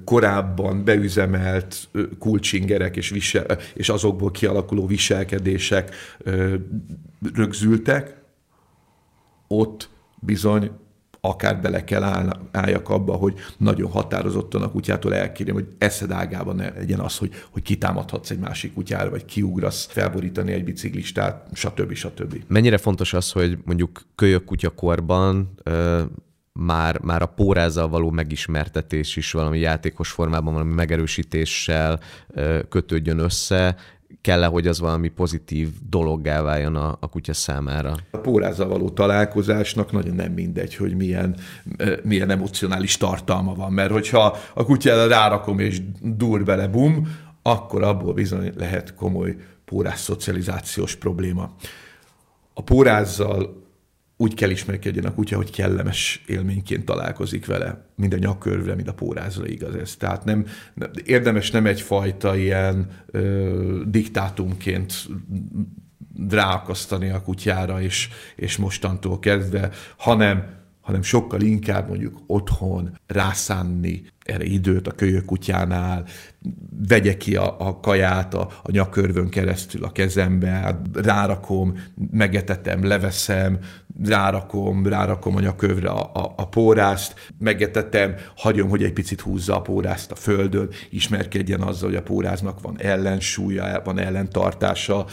korábban 0.05 0.85
beüzemelt 0.85 1.89
ö, 1.93 2.03
kulcsingerek 2.19 2.97
és, 2.97 3.11
visel, 3.11 3.47
és 3.75 3.89
azokból 3.89 4.31
kialakuló 4.31 4.87
viselkedések 4.87 5.95
rögzültek, 7.35 8.17
ott 9.49 9.89
bizony 10.21 10.71
akár 11.21 11.61
bele 11.61 11.85
kell 11.85 12.03
áll, 12.03 12.41
álljak 12.51 12.89
abba, 12.89 13.13
hogy 13.13 13.35
nagyon 13.57 13.91
határozottan 13.91 14.63
a 14.63 14.71
kutyától 14.71 15.15
elkérjem, 15.15 15.55
hogy 15.55 15.69
eszed 15.79 16.11
ágában 16.11 16.57
ne 16.57 16.71
legyen 16.71 17.01
az, 17.01 17.19
hogy, 17.19 17.31
hogy 17.51 17.63
kitámadhatsz 17.63 18.31
egy 18.31 18.39
másik 18.39 18.75
kutyára, 18.75 19.11
vagy 19.11 19.25
kiugrasz 19.25 19.87
felborítani 19.91 20.53
egy 20.53 20.65
biciklistát, 20.65 21.47
stb. 21.53 21.93
stb. 21.93 22.43
Mennyire 22.47 22.79
fontos 22.79 23.13
az, 23.13 23.33
hogy 23.33 23.59
mondjuk 23.65 24.01
kölyök 24.15 24.45
kutyakorban 24.45 25.51
ö, 25.63 26.03
már, 26.59 27.01
már 27.01 27.23
a 27.23 27.27
pórázzal 27.27 27.89
való 27.89 28.11
megismertetés 28.11 29.17
is 29.17 29.33
valami 29.33 29.59
játékos 29.59 30.11
formában, 30.11 30.53
valami 30.53 30.75
megerősítéssel 30.75 32.01
kötődjön 32.69 33.19
össze, 33.19 33.77
kell-e, 34.21 34.47
hogy 34.47 34.67
az 34.67 34.81
valami 34.81 35.09
pozitív 35.09 35.69
dologgá 35.89 36.43
váljon 36.43 36.77
a, 36.77 36.97
a 37.01 37.09
kutya 37.09 37.33
számára? 37.33 37.95
A 38.11 38.19
pórázzal 38.19 38.69
való 38.69 38.91
találkozásnak 38.91 39.93
nagyon 39.93 40.15
nem 40.15 40.33
mindegy, 40.33 40.77
hogy 40.77 40.97
milyen, 40.97 41.37
milyen 42.03 42.31
emocionális 42.31 42.97
tartalma 42.97 43.55
van, 43.55 43.73
mert 43.73 43.91
hogyha 43.91 44.37
a 44.55 44.65
kutyára 44.65 45.07
rárakom 45.07 45.59
és 45.59 45.81
dur 46.03 46.45
bele, 46.45 46.67
bum, 46.67 47.09
akkor 47.43 47.83
abból 47.83 48.13
bizony 48.13 48.53
lehet 48.57 48.95
komoly 48.95 49.37
pórás 49.65 49.99
szocializációs 49.99 50.97
probléma. 50.97 51.51
A 52.55 52.63
pórázzal 52.63 53.68
úgy 54.21 54.35
kell 54.35 54.51
ismerkedjen 54.51 55.05
a 55.05 55.15
kutya, 55.15 55.37
hogy 55.37 55.51
kellemes 55.51 56.23
élményként 56.27 56.85
találkozik 56.85 57.47
vele, 57.47 57.85
mind 57.97 58.13
a 58.13 58.19
nyakkörvre, 58.19 58.75
mind 58.75 58.89
a 58.89 58.95
pórázra 58.95 59.47
igaz 59.47 59.75
ez. 59.75 59.97
Tehát 59.97 60.25
nem, 60.25 60.47
érdemes 61.05 61.51
nem 61.51 61.67
egyfajta 61.67 62.37
ilyen 62.37 62.87
ö, 63.07 63.83
diktátumként 63.87 64.95
ráakasztani 66.29 67.09
a 67.09 67.23
kutyára, 67.23 67.83
és, 67.83 68.09
és 68.37 68.57
mostantól 68.57 69.19
kezdve, 69.19 69.71
hanem 69.97 70.57
hanem 70.89 71.03
sokkal 71.03 71.41
inkább 71.41 71.89
mondjuk 71.89 72.21
otthon 72.27 72.99
rászánni 73.07 74.03
erre 74.29 74.45
időt 74.45 74.87
a 74.89 74.93
kölyök 74.93 75.25
kutyánál, 75.25 76.05
vegye 76.89 77.17
ki 77.17 77.37
a, 77.37 77.57
a 77.59 77.81
kaját 77.81 78.35
a, 78.35 78.49
a 78.63 78.71
nyakörvön 78.71 79.29
keresztül 79.29 79.85
a 79.85 79.93
kezembe, 79.93 80.49
hát 80.49 80.79
rárakom, 80.95 81.75
megetetem, 82.11 82.87
leveszem, 82.87 83.59
rárakom, 84.05 84.87
rárakom 84.87 85.37
a 85.37 85.41
nyakövre 85.41 85.89
a, 85.89 86.11
a, 86.15 86.35
a 86.37 86.49
pórást, 86.49 87.15
megetetem, 87.39 88.15
hagyom, 88.37 88.69
hogy 88.69 88.83
egy 88.83 88.93
picit 88.93 89.21
húzza 89.21 89.57
a 89.57 89.63
pórást 89.63 90.11
a 90.11 90.15
földön, 90.15 90.69
ismerkedjen 90.91 91.61
azzal, 91.61 91.89
hogy 91.89 91.99
a 91.99 92.03
póráznak 92.03 92.61
van 92.61 92.81
ellensúlya, 92.81 93.83
van 93.85 93.99
ellentartása, 93.99 95.07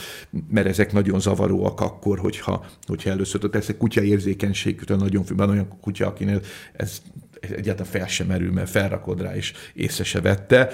mert 0.49 0.67
ezek 0.67 0.91
nagyon 0.91 1.19
zavaróak 1.19 1.81
akkor, 1.81 2.19
hogyha, 2.19 2.65
hogyha 2.85 3.09
először, 3.09 3.39
tehát 3.39 3.55
ez 3.55 3.69
egy 3.69 3.77
kutya 3.77 4.01
érzékenységűtől 4.01 4.97
nagyon 4.97 5.23
függ, 5.23 5.37
van 5.37 5.49
olyan 5.49 5.79
kutya, 5.81 6.07
akinél 6.07 6.41
ez 6.73 7.01
egyáltalán 7.51 7.91
fel 7.91 8.07
sem 8.07 8.27
merül, 8.27 8.51
mert 8.51 8.69
felrakod 8.69 9.21
rá, 9.21 9.35
és 9.35 9.53
észre 9.73 10.03
se 10.03 10.21
vette, 10.21 10.71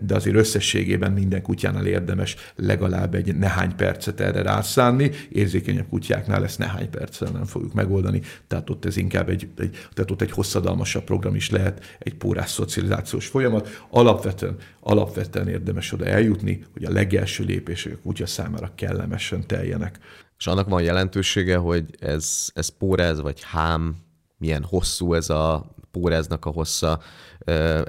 de 0.00 0.14
azért 0.14 0.36
összességében 0.36 1.12
minden 1.12 1.42
kutyánál 1.42 1.86
érdemes 1.86 2.36
legalább 2.56 3.14
egy 3.14 3.36
nehány 3.36 3.74
percet 3.76 4.20
erre 4.20 4.42
rászánni, 4.42 5.10
érzékenyebb 5.28 5.88
kutyáknál 5.88 6.44
ezt 6.44 6.58
nehány 6.58 6.90
perccel 6.90 7.30
nem 7.30 7.44
fogjuk 7.44 7.72
megoldani, 7.72 8.20
tehát 8.46 8.70
ott 8.70 8.84
ez 8.84 8.96
inkább 8.96 9.28
egy, 9.28 9.48
egy, 9.56 9.70
tehát 9.92 10.10
ott 10.10 10.22
egy 10.22 10.30
hosszadalmasabb 10.30 11.04
program 11.04 11.34
is 11.34 11.50
lehet, 11.50 11.96
egy 11.98 12.14
pórás 12.14 12.50
szocializációs 12.50 13.26
folyamat. 13.26 13.84
Alapvetően, 13.90 14.56
alapvetően 14.80 15.48
érdemes 15.48 15.92
oda 15.92 16.04
eljutni, 16.04 16.64
hogy 16.72 16.84
a 16.84 16.90
legelső 16.90 17.44
lépések 17.44 17.92
a 17.92 17.98
kutya 18.02 18.26
számára 18.26 18.72
kellemesen 18.74 19.46
teljenek. 19.46 19.98
És 20.38 20.46
annak 20.46 20.68
van 20.68 20.82
jelentősége, 20.82 21.56
hogy 21.56 21.84
ez, 21.98 22.50
ez 22.54 22.68
póráz 22.68 23.20
vagy 23.20 23.42
hám, 23.42 23.96
milyen 24.38 24.62
hosszú 24.62 25.14
ez 25.14 25.30
a 25.30 25.75
póráznak 26.00 26.44
a 26.44 26.50
hossza 26.50 27.00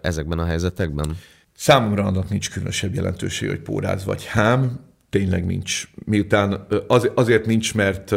ezekben 0.01 0.39
a 0.39 0.45
helyzetekben? 0.45 1.17
Számomra 1.55 2.03
annak 2.03 2.29
nincs 2.29 2.51
különösebb 2.51 2.93
jelentősége, 2.93 3.51
hogy 3.51 3.61
póráz 3.61 4.05
vagy 4.05 4.25
hám. 4.25 4.79
Tényleg 5.09 5.45
nincs. 5.45 5.87
Miután 6.05 6.67
az, 6.87 7.11
azért 7.15 7.45
nincs, 7.45 7.75
mert, 7.75 8.15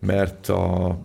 mert 0.00 0.48
a, 0.48 0.98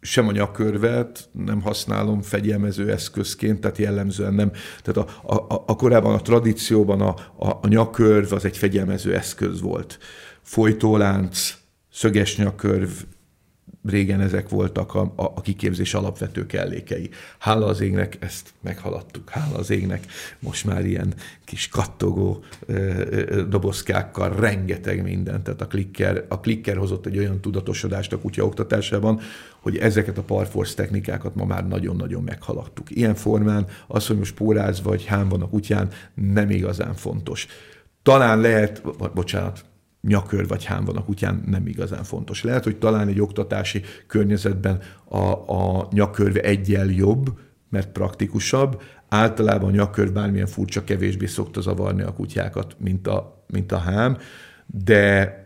sem 0.00 0.28
a 0.28 0.32
nyakörvet 0.32 1.28
nem 1.32 1.60
használom 1.60 2.22
fegyelmező 2.22 2.90
eszközként, 2.90 3.60
tehát 3.60 3.78
jellemzően 3.78 4.34
nem. 4.34 4.52
Tehát 4.82 5.10
a, 5.10 5.34
a, 5.34 5.64
a 5.66 5.76
korábban 5.76 6.14
a 6.14 6.22
tradícióban 6.22 7.00
a, 7.00 7.14
a, 7.36 7.58
a 7.62 7.68
nyakörv 7.68 8.32
az 8.32 8.44
egy 8.44 8.56
fegyelmező 8.56 9.14
eszköz 9.14 9.60
volt. 9.60 9.98
Folytólánc, 10.42 11.54
szöges 11.92 12.36
nyakörv, 12.36 12.90
régen 13.84 14.20
ezek 14.20 14.48
voltak 14.48 14.94
a, 14.94 15.00
a, 15.00 15.24
a 15.24 15.40
kiképzés 15.40 15.94
alapvető 15.94 16.46
kellékei. 16.46 17.10
Hála 17.38 17.66
az 17.66 17.80
égnek, 17.80 18.16
ezt 18.20 18.52
meghaladtuk. 18.60 19.30
Hála 19.30 19.56
az 19.56 19.70
égnek, 19.70 20.06
most 20.38 20.64
már 20.64 20.84
ilyen 20.84 21.14
kis 21.44 21.68
kattogó 21.68 22.44
ö, 22.66 22.74
ö, 23.10 23.44
dobozkákkal 23.48 24.34
rengeteg 24.34 25.02
minden. 25.02 25.42
Tehát 25.42 25.60
a 25.60 25.66
klikker, 25.66 26.24
a 26.28 26.40
klikker 26.40 26.76
hozott 26.76 27.06
egy 27.06 27.18
olyan 27.18 27.40
tudatosodást 27.40 28.12
a 28.12 28.18
kutya 28.18 28.44
oktatásában, 28.44 29.20
hogy 29.60 29.76
ezeket 29.76 30.18
a 30.18 30.22
parforce 30.22 30.74
technikákat 30.74 31.34
ma 31.34 31.44
már 31.44 31.68
nagyon-nagyon 31.68 32.22
meghaladtuk. 32.22 32.90
Ilyen 32.90 33.14
formán 33.14 33.66
az, 33.86 34.06
hogy 34.06 34.18
most 34.18 34.34
póráz 34.34 34.82
vagy 34.82 35.04
hám 35.04 35.28
van 35.28 35.42
a 35.42 35.48
kutyán, 35.48 35.88
nem 36.14 36.50
igazán 36.50 36.94
fontos. 36.94 37.46
Talán 38.02 38.40
lehet, 38.40 38.82
bocsánat, 39.14 39.64
nyakör 40.06 40.46
vagy 40.46 40.64
hám 40.64 40.84
van 40.84 40.96
a 40.96 41.04
kutyán, 41.04 41.42
nem 41.46 41.66
igazán 41.66 42.04
fontos. 42.04 42.42
Lehet, 42.42 42.64
hogy 42.64 42.76
talán 42.76 43.08
egy 43.08 43.20
oktatási 43.20 43.82
környezetben 44.06 44.80
a, 45.04 45.18
a 45.56 45.88
nyakörve 45.90 46.40
egyel 46.40 46.86
jobb, 46.86 47.38
mert 47.70 47.92
praktikusabb. 47.92 48.82
Általában 49.08 49.68
a 49.68 49.72
nyakör 49.72 50.12
bármilyen 50.12 50.46
furcsa, 50.46 50.84
kevésbé 50.84 51.26
szokta 51.26 51.60
zavarni 51.60 52.02
a 52.02 52.12
kutyákat, 52.12 52.76
mint 52.78 53.06
a, 53.06 53.44
mint 53.46 53.72
a 53.72 53.78
hám, 53.78 54.18
de 54.66 55.42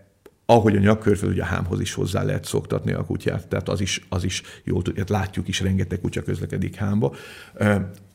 ahogy 0.51 0.77
a 0.77 0.81
nyakörföl, 0.81 1.31
ugye 1.31 1.43
a 1.43 1.45
hámhoz 1.45 1.81
is 1.81 1.95
hozzá 1.95 2.23
lehet 2.23 2.45
szoktatni 2.45 2.93
a 2.93 3.05
kutyát, 3.05 3.49
tehát 3.49 3.69
az 3.69 3.81
is, 3.81 4.07
az 4.09 4.25
is 4.25 4.43
jó, 4.65 4.81
hát 4.97 5.09
látjuk 5.09 5.49
is, 5.49 5.61
rengeteg 5.61 6.01
kutya 6.01 6.23
közlekedik 6.23 6.75
hámba. 6.75 7.15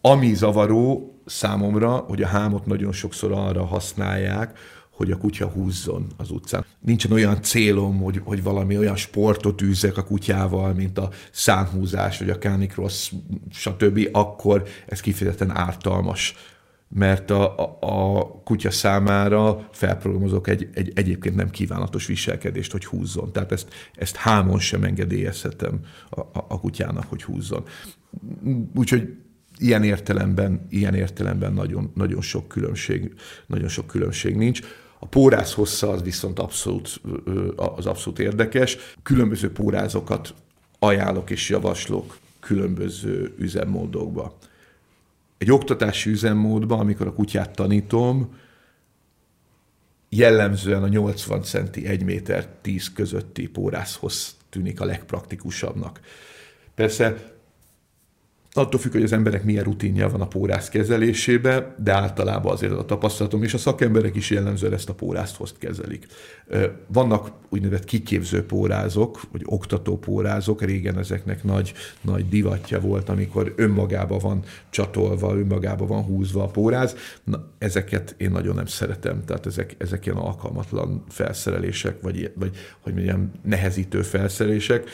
Ami 0.01 0.34
zavaró 0.34 1.13
számomra, 1.25 1.89
hogy 1.89 2.21
a 2.21 2.27
hámot 2.27 2.65
nagyon 2.65 2.91
sokszor 2.91 3.32
arra 3.32 3.65
használják, 3.65 4.58
hogy 4.95 5.12
a 5.12 5.17
kutya 5.17 5.47
húzzon 5.47 6.08
az 6.17 6.32
utcán. 6.32 6.65
Nincsen 6.79 7.12
olyan 7.12 7.41
célom, 7.41 7.97
hogy, 7.97 8.21
hogy 8.23 8.43
valami 8.43 8.77
olyan 8.77 8.95
sportot 8.95 9.62
űzzek 9.62 9.97
a 9.97 10.03
kutyával, 10.03 10.73
mint 10.73 10.97
a 10.97 11.10
szánhúzás, 11.32 12.19
vagy 12.19 12.29
a 12.29 12.38
canicross, 12.38 13.12
stb., 13.51 14.10
akkor 14.12 14.63
ez 14.88 14.99
kifejezetten 14.99 15.58
ártalmas 15.58 16.36
mert 16.95 17.29
a, 17.29 17.58
a, 17.58 17.77
a 17.79 18.25
kutya 18.43 18.71
számára 18.71 19.69
felprogramozok 19.71 20.47
egy, 20.47 20.69
egy 20.73 20.91
egyébként 20.95 21.36
nem 21.36 21.49
kívánatos 21.49 22.06
viselkedést, 22.06 22.71
hogy 22.71 22.86
húzzon. 22.86 23.32
Tehát 23.32 23.51
ezt, 23.51 23.67
ezt 23.95 24.15
hámon 24.15 24.60
sem 24.60 24.84
engedélyezhetem 24.84 25.79
a, 26.10 26.19
a, 26.19 26.45
a 26.47 26.60
kutyának, 26.60 27.06
hogy 27.10 27.23
húzzon. 27.23 27.63
Úgyhogy 28.75 29.15
ilyen 29.58 29.84
értelemben, 29.84 30.65
ilyen 30.69 30.93
értelemben 30.93 31.53
nagyon, 31.53 31.91
nagyon, 31.95 32.21
sok 32.21 32.47
különbség, 32.47 33.13
nagyon 33.47 33.67
sok 33.67 33.88
különbség 33.88 34.36
nincs. 34.36 34.62
A 35.03 35.05
pórász 35.05 35.53
hossza 35.53 35.89
az 35.89 36.01
viszont 36.01 36.39
abszolút, 36.39 37.01
az 37.55 37.85
abszolút 37.85 38.19
érdekes. 38.19 38.77
Különböző 39.03 39.51
pórázokat 39.51 40.33
ajánlok 40.79 41.29
és 41.29 41.49
javaslok 41.49 42.17
különböző 42.39 43.33
üzemmódokba. 43.37 44.37
Egy 45.37 45.51
oktatási 45.51 46.09
üzemmódban, 46.09 46.79
amikor 46.79 47.07
a 47.07 47.13
kutyát 47.13 47.55
tanítom, 47.55 48.37
jellemzően 50.09 50.83
a 50.83 50.87
80 50.87 51.43
centi 51.43 51.87
1 51.87 52.03
méter 52.03 52.47
10 52.61 52.93
közötti 52.93 53.47
pórászhoz 53.47 54.35
tűnik 54.49 54.81
a 54.81 54.85
legpraktikusabbnak. 54.85 55.99
Persze 56.75 57.32
attól 58.55 58.79
függ, 58.79 58.91
hogy 58.91 59.03
az 59.03 59.11
emberek 59.11 59.43
milyen 59.43 59.63
rutinja 59.63 60.09
van 60.09 60.21
a 60.21 60.27
pórász 60.27 60.69
kezelésébe, 60.69 61.75
de 61.83 61.93
általában 61.93 62.51
azért 62.51 62.71
a 62.71 62.85
tapasztalatom, 62.85 63.43
és 63.43 63.53
a 63.53 63.57
szakemberek 63.57 64.15
is 64.15 64.29
jellemzően 64.29 64.73
ezt 64.73 64.89
a 64.89 64.93
pórászt 64.93 65.57
kezelik. 65.57 66.07
Vannak 66.87 67.31
úgynevezett 67.49 67.85
kiképző 67.85 68.45
pórázok, 68.45 69.21
vagy 69.31 69.41
oktató 69.45 69.97
pórázok, 69.97 70.61
régen 70.61 70.97
ezeknek 70.97 71.43
nagy, 71.43 71.73
nagy 72.01 72.29
divatja 72.29 72.79
volt, 72.79 73.09
amikor 73.09 73.53
önmagába 73.55 74.17
van 74.17 74.43
csatolva, 74.69 75.35
önmagába 75.37 75.85
van 75.85 76.03
húzva 76.03 76.43
a 76.43 76.47
póráz. 76.47 76.95
Na, 77.23 77.47
ezeket 77.57 78.15
én 78.17 78.31
nagyon 78.31 78.55
nem 78.55 78.65
szeretem, 78.65 79.23
tehát 79.25 79.45
ezek, 79.45 79.75
ezek 79.77 80.05
ilyen 80.05 80.17
alkalmatlan 80.17 81.03
felszerelések, 81.09 82.01
vagy, 82.01 82.31
vagy 82.35 82.55
hogy 82.79 82.93
mondjam, 82.93 83.31
nehezítő 83.43 84.01
felszerelések 84.01 84.89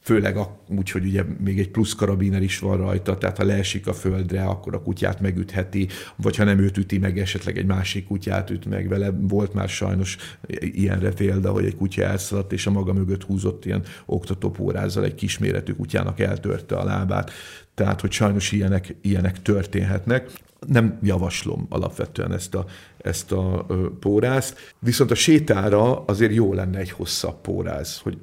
főleg 0.00 0.36
úgy, 0.68 0.90
hogy 0.90 1.04
ugye 1.04 1.24
még 1.38 1.58
egy 1.58 1.70
plusz 1.70 1.94
karabiner 1.94 2.42
is 2.42 2.58
van 2.58 2.76
rajta, 2.76 3.18
tehát 3.18 3.36
ha 3.36 3.44
leesik 3.44 3.86
a 3.86 3.92
földre, 3.92 4.44
akkor 4.44 4.74
a 4.74 4.82
kutyát 4.82 5.20
megütheti, 5.20 5.88
vagy 6.16 6.36
ha 6.36 6.44
nem 6.44 6.58
őt 6.58 6.76
üti 6.76 6.98
meg, 6.98 7.18
esetleg 7.18 7.58
egy 7.58 7.66
másik 7.66 8.06
kutyát 8.06 8.50
üt 8.50 8.64
meg 8.64 8.88
vele. 8.88 9.10
Volt 9.10 9.54
már 9.54 9.68
sajnos 9.68 10.16
ilyenre 10.60 11.12
példa, 11.12 11.50
hogy 11.50 11.64
egy 11.64 11.76
kutya 11.76 12.02
elszaladt, 12.02 12.52
és 12.52 12.66
a 12.66 12.70
maga 12.70 12.92
mögött 12.92 13.22
húzott 13.22 13.64
ilyen 13.64 13.82
oktatópórázzal 14.06 15.04
egy 15.04 15.14
kisméretű 15.14 15.72
kutyának 15.72 16.20
eltörte 16.20 16.76
a 16.76 16.84
lábát. 16.84 17.30
Tehát, 17.74 18.00
hogy 18.00 18.12
sajnos 18.12 18.52
ilyenek, 18.52 18.96
ilyenek 19.00 19.42
történhetnek. 19.42 20.30
Nem 20.66 20.98
javaslom 21.02 21.66
alapvetően 21.68 22.32
ezt 22.32 22.54
a, 22.54 22.66
ezt 22.98 23.32
a 23.32 23.66
pórázt, 24.00 24.74
viszont 24.78 25.10
a 25.10 25.14
sétára 25.14 26.04
azért 26.04 26.34
jó 26.34 26.52
lenne 26.52 26.78
egy 26.78 26.90
hosszabb 26.90 27.40
póráz, 27.40 27.98
hogy 27.98 28.18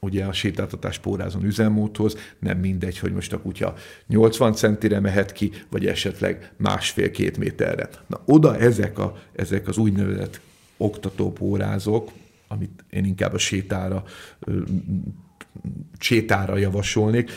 ugye 0.00 0.24
a 0.24 0.32
sétáltatás 0.32 0.98
pórázon 0.98 1.44
üzemmódhoz, 1.44 2.16
nem 2.38 2.58
mindegy, 2.58 2.98
hogy 2.98 3.12
most 3.12 3.32
a 3.32 3.40
kutya 3.40 3.74
80 4.06 4.52
centire 4.52 5.00
mehet 5.00 5.32
ki, 5.32 5.52
vagy 5.70 5.86
esetleg 5.86 6.52
másfél-két 6.56 7.38
méterre. 7.38 7.88
Na 8.06 8.20
oda 8.24 8.56
ezek, 8.56 8.98
a, 8.98 9.16
ezek 9.32 9.68
az 9.68 9.76
úgynevezett 9.76 10.40
oktatópórázok, 10.76 12.10
amit 12.48 12.84
én 12.90 13.04
inkább 13.04 13.32
a 13.32 13.38
sétára, 13.38 14.04
sétára 15.98 16.56
javasolnék, 16.56 17.30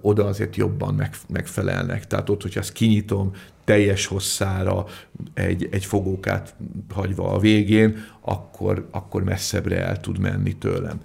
oda 0.00 0.26
azért 0.26 0.56
jobban 0.56 1.08
megfelelnek. 1.28 2.06
Tehát 2.06 2.28
ott, 2.28 2.42
hogyha 2.42 2.60
ezt 2.60 2.72
kinyitom 2.72 3.32
teljes 3.64 4.06
hosszára 4.06 4.86
egy, 5.34 5.68
egy 5.70 5.84
fogókát 5.84 6.54
hagyva 6.92 7.32
a 7.32 7.38
végén, 7.38 8.04
akkor, 8.20 8.88
akkor 8.90 9.24
messzebbre 9.24 9.84
el 9.84 10.00
tud 10.00 10.18
menni 10.18 10.56
tőlem 10.56 11.00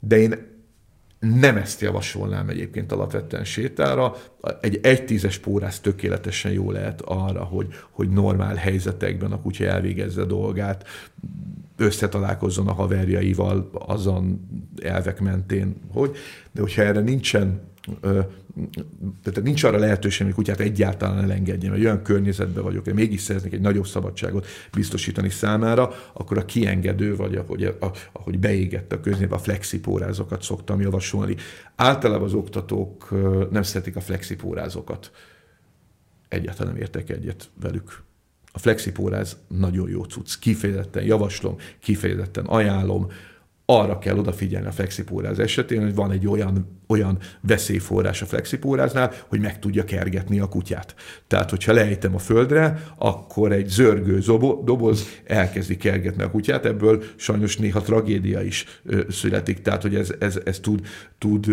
de 0.00 0.18
én 0.18 0.48
nem 1.20 1.56
ezt 1.56 1.80
javasolnám 1.80 2.48
egyébként 2.48 2.92
alapvetően 2.92 3.44
sétára. 3.44 4.16
Egy 4.60 4.80
egy 4.82 5.04
tízes 5.04 5.38
pórász 5.38 5.80
tökéletesen 5.80 6.52
jó 6.52 6.70
lehet 6.70 7.00
arra, 7.00 7.44
hogy, 7.44 7.66
hogy 7.90 8.08
normál 8.08 8.54
helyzetekben 8.54 9.32
a 9.32 9.40
kutya 9.40 9.64
elvégezze 9.64 10.24
dolgát, 10.24 10.86
összetalálkozzon 11.80 12.68
a 12.68 12.72
haverjaival 12.72 13.70
azon 13.72 14.48
elvek 14.82 15.20
mentén, 15.20 15.76
hogy, 15.92 16.16
de 16.52 16.60
hogyha 16.60 16.82
erre 16.82 17.00
nincsen 17.00 17.68
tehát 19.22 19.42
nincs 19.42 19.62
arra 19.62 19.78
lehetőség, 19.78 20.26
hogy 20.26 20.34
kutyát 20.34 20.60
egyáltalán 20.60 21.22
elengedjem, 21.22 21.72
hogy 21.72 21.84
olyan 21.84 22.02
környezetben 22.02 22.62
vagyok, 22.62 22.84
hogy 22.84 22.94
mégis 22.94 23.20
szeretnék 23.20 23.52
egy 23.52 23.60
nagyobb 23.60 23.86
szabadságot 23.86 24.46
biztosítani 24.72 25.28
számára, 25.28 25.92
akkor 26.12 26.38
a 26.38 26.44
kiengedő, 26.44 27.16
vagy 27.16 27.34
ahogy, 27.34 27.76
ahogy 28.12 28.38
beégett 28.38 28.92
a 28.92 29.00
köznyelv, 29.00 29.32
a 29.32 29.38
flexipórázokat 29.38 30.42
szoktam 30.42 30.80
javasolni. 30.80 31.36
Általában 31.76 32.26
az 32.26 32.34
oktatók 32.34 33.08
nem 33.50 33.62
szeretik 33.62 33.96
a 33.96 34.00
flexipórázokat. 34.00 35.10
Egyáltalán 36.28 36.72
nem 36.72 36.82
értek 36.82 37.10
egyet 37.10 37.50
velük. 37.60 38.02
A 38.52 38.58
flexipóráz 38.58 39.36
nagyon 39.48 39.88
jó 39.88 40.04
cucc. 40.04 40.38
Kifejezetten 40.38 41.04
javaslom, 41.04 41.56
kifejezetten 41.80 42.44
ajánlom. 42.44 43.06
Arra 43.64 43.98
kell 43.98 44.18
odafigyelni 44.18 44.66
a 44.66 44.72
flexipóráz 44.72 45.38
esetén, 45.38 45.82
hogy 45.82 45.94
van 45.94 46.10
egy 46.10 46.26
olyan 46.26 46.79
olyan 46.90 47.18
veszélyforrás 47.40 48.22
a 48.22 48.26
flexipóráznál, 48.26 49.12
hogy 49.28 49.40
meg 49.40 49.58
tudja 49.58 49.84
kergetni 49.84 50.40
a 50.40 50.48
kutyát. 50.48 50.94
Tehát, 51.26 51.50
hogyha 51.50 51.72
lejtem 51.72 52.14
a 52.14 52.18
földre, 52.18 52.82
akkor 52.98 53.52
egy 53.52 53.68
zörgő 53.68 54.18
doboz 54.64 55.06
elkezdi 55.26 55.76
kergetni 55.76 56.22
a 56.22 56.30
kutyát, 56.30 56.64
ebből 56.64 57.02
sajnos 57.16 57.56
néha 57.56 57.80
tragédia 57.80 58.42
is 58.42 58.64
születik, 59.08 59.62
tehát, 59.62 59.82
hogy 59.82 59.94
ez, 59.94 60.12
ez, 60.18 60.38
ez 60.44 60.58
tud, 60.60 60.80
tud 61.18 61.46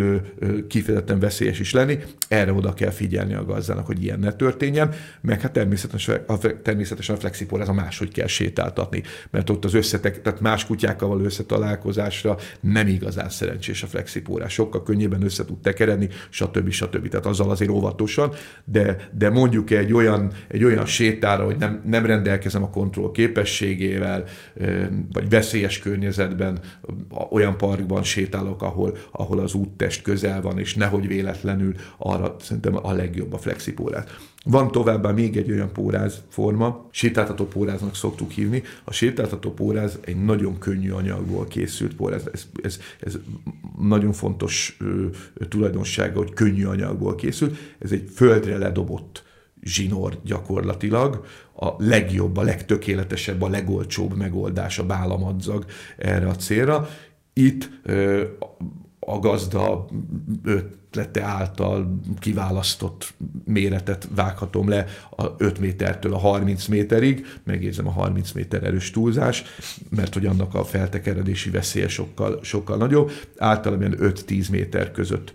kifejezetten 0.67 1.19
veszélyes 1.19 1.59
is 1.59 1.73
lenni. 1.73 1.99
Erre 2.27 2.53
oda 2.53 2.73
kell 2.73 2.89
figyelni 2.89 3.33
a 3.33 3.45
gazdának, 3.45 3.85
hogy 3.85 4.03
ilyen 4.03 4.19
ne 4.19 4.33
történjen, 4.33 4.93
meg 5.21 5.41
hát 5.41 5.51
természetesen 5.51 6.23
a, 6.27 6.37
természetesen 6.37 7.15
a 7.15 7.19
flexipóráz 7.19 7.69
a 7.69 7.73
máshogy 7.73 8.11
kell 8.11 8.27
sétáltatni, 8.27 9.03
mert 9.29 9.49
ott 9.49 9.65
az 9.65 9.73
összetek, 9.73 10.21
tehát 10.21 10.39
más 10.39 10.65
kutyákkal 10.65 11.07
való 11.07 11.23
összetalálkozásra 11.23 12.37
nem 12.59 12.87
igazán 12.87 13.29
szerencsés 13.29 13.83
a 13.83 13.87
flexipórás. 13.87 14.53
Sokkal 14.53 14.83
könnyebben 14.83 15.23
össze 15.27 15.45
tud 15.45 15.57
tekeredni, 15.57 16.09
stb. 16.29 16.69
stb. 16.69 17.07
Tehát 17.07 17.25
azzal 17.25 17.49
azért 17.49 17.71
óvatosan, 17.71 18.31
de, 18.65 19.09
de 19.17 19.29
mondjuk 19.29 19.71
egy 19.71 19.93
olyan, 19.93 20.31
egy 20.47 20.63
olyan 20.63 20.85
sétára, 20.85 21.45
hogy 21.45 21.57
nem, 21.57 21.81
nem 21.85 22.05
rendelkezem 22.05 22.63
a 22.63 22.69
kontroll 22.69 23.11
képességével, 23.11 24.23
vagy 25.11 25.29
veszélyes 25.29 25.79
környezetben, 25.79 26.59
olyan 27.29 27.57
parkban 27.57 28.03
sétálok, 28.03 28.61
ahol, 28.61 28.97
ahol 29.11 29.39
az 29.39 29.53
úttest 29.53 30.01
közel 30.01 30.41
van, 30.41 30.59
és 30.59 30.75
nehogy 30.75 31.07
véletlenül 31.07 31.73
arra 31.97 32.35
szerintem 32.39 32.75
a 32.81 32.91
legjobb 32.91 33.33
a 33.33 33.37
flexipórát. 33.37 34.17
Van 34.43 34.71
továbbá 34.71 35.11
még 35.11 35.37
egy 35.37 35.51
olyan 35.51 35.71
póráz 35.71 36.21
forma, 36.29 36.87
sétáltató 36.91 37.45
póráznak 37.45 37.95
szoktuk 37.95 38.31
hívni. 38.31 38.63
A 38.83 38.93
sétáltató 38.93 39.53
póráz 39.53 39.99
egy 40.01 40.23
nagyon 40.23 40.57
könnyű 40.57 40.91
anyagból 40.91 41.47
készült 41.47 41.95
póráz. 41.95 42.29
Ez, 42.33 42.47
ez, 42.63 42.79
ez 42.99 43.17
nagyon 43.79 44.11
fontos 44.11 44.77
ö, 44.79 45.05
tulajdonsága, 45.49 46.17
hogy 46.17 46.33
könnyű 46.33 46.65
anyagból 46.65 47.15
készült. 47.15 47.57
Ez 47.79 47.91
egy 47.91 48.09
földre 48.13 48.57
ledobott 48.57 49.23
zsinór 49.61 50.19
gyakorlatilag, 50.23 51.25
a 51.55 51.73
legjobb, 51.77 52.37
a 52.37 52.41
legtökéletesebb, 52.41 53.41
a 53.41 53.49
legolcsóbb 53.49 54.15
megoldás 54.15 54.79
a 54.79 54.85
bálamadzag 54.85 55.65
erre 55.97 56.27
a 56.27 56.35
célra. 56.35 56.89
Itt 57.33 57.69
ö, 57.83 58.23
a 59.09 59.19
gazda 59.19 59.85
ötlete 60.43 61.23
által 61.23 61.99
kiválasztott 62.19 63.13
méretet 63.45 64.07
vághatom 64.15 64.69
le 64.69 64.85
a 65.15 65.25
5 65.37 65.59
métertől 65.59 66.13
a 66.13 66.17
30 66.17 66.65
méterig, 66.65 67.25
megjegyzem 67.43 67.87
a 67.87 67.91
30 67.91 68.31
méter 68.31 68.63
erős 68.63 68.91
túlzás, 68.91 69.43
mert 69.89 70.13
hogy 70.13 70.25
annak 70.25 70.55
a 70.55 70.63
feltekeredési 70.63 71.49
veszélye 71.49 71.87
sokkal, 71.87 72.39
sokkal 72.41 72.77
nagyobb. 72.77 73.11
Általában 73.37 73.95
5-10 73.99 74.51
méter 74.51 74.91
között 74.91 75.31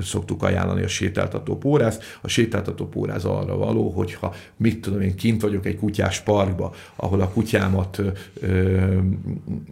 szoktuk 0.00 0.42
ajánlani 0.42 0.82
a 0.82 0.88
sétáltató 0.88 1.58
pórázt. 1.58 2.02
A 2.20 2.28
sétáltató 2.28 2.88
póráz 2.88 3.24
arra 3.24 3.56
való, 3.56 3.90
hogyha 3.90 4.34
mit 4.56 4.80
tudom 4.80 5.00
én, 5.00 5.16
kint 5.16 5.42
vagyok 5.42 5.66
egy 5.66 5.78
kutyás 5.78 6.20
parkba, 6.20 6.74
ahol 6.96 7.20
a 7.20 7.28
kutyámat 7.28 8.02
ö, 8.40 8.98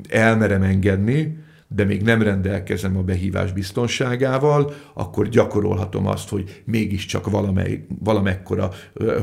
elmerem 0.09 0.63
engedni, 0.63 1.43
de 1.75 1.85
még 1.85 2.03
nem 2.03 2.23
rendelkezem 2.23 2.97
a 2.97 3.03
behívás 3.03 3.53
biztonságával, 3.53 4.75
akkor 4.93 5.29
gyakorolhatom 5.29 6.07
azt, 6.07 6.29
hogy 6.29 6.63
mégiscsak 6.65 7.31
valamely, 7.31 7.87
valamekkora 7.99 8.71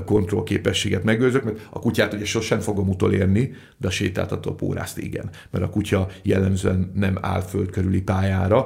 kontrollképességet 0.05 1.03
megőrzök, 1.03 1.43
mert 1.43 1.67
a 1.69 1.79
kutyát 1.79 2.13
ugye 2.13 2.25
sosem 2.25 2.59
fogom 2.59 2.89
utolérni, 2.89 3.51
de 3.77 3.87
a 3.87 3.91
sétáltató 3.91 4.53
pórázt 4.53 4.97
igen, 4.97 5.29
mert 5.49 5.65
a 5.65 5.69
kutya 5.69 6.07
jellemzően 6.23 6.91
nem 6.95 7.17
áll 7.21 7.41
föld 7.41 7.69
körüli 7.69 8.01
pályára, 8.01 8.65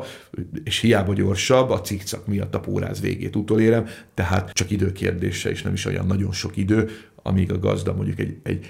és 0.63 0.79
hiába 0.79 1.13
gyorsabb, 1.13 1.69
a 1.69 1.81
cikcak 1.81 2.27
miatt 2.27 2.55
a 2.55 2.59
póráz 2.59 3.01
végét 3.01 3.35
utolérem, 3.35 3.85
tehát 4.13 4.51
csak 4.51 4.71
időkérdése, 4.71 5.49
és 5.49 5.61
nem 5.61 5.73
is 5.73 5.85
olyan 5.85 6.05
nagyon 6.05 6.31
sok 6.31 6.57
idő, 6.57 6.89
amíg 7.23 7.51
a 7.51 7.59
gazda 7.59 7.93
mondjuk 7.93 8.19
egy, 8.19 8.37
egy 8.43 8.69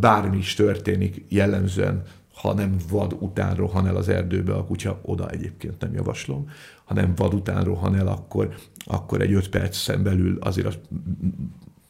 bármi 0.00 0.36
is 0.36 0.54
történik, 0.54 1.24
jellemzően 1.28 2.02
ha 2.40 2.54
nem 2.54 2.76
vad 2.90 3.16
után 3.18 3.54
rohan 3.54 3.86
el 3.86 3.96
az 3.96 4.08
erdőbe 4.08 4.54
a 4.54 4.64
kutya, 4.64 4.98
oda 5.02 5.30
egyébként 5.30 5.80
nem 5.80 5.94
javaslom, 5.94 6.48
ha 6.84 6.94
nem 6.94 7.12
vad 7.16 7.34
után 7.34 7.64
rohan 7.64 7.96
el, 7.96 8.06
akkor, 8.06 8.54
akkor 8.84 9.20
egy 9.20 9.32
öt 9.32 9.48
perc 9.48 9.96
belül 10.02 10.38
azért 10.40 10.66
az, 10.66 10.78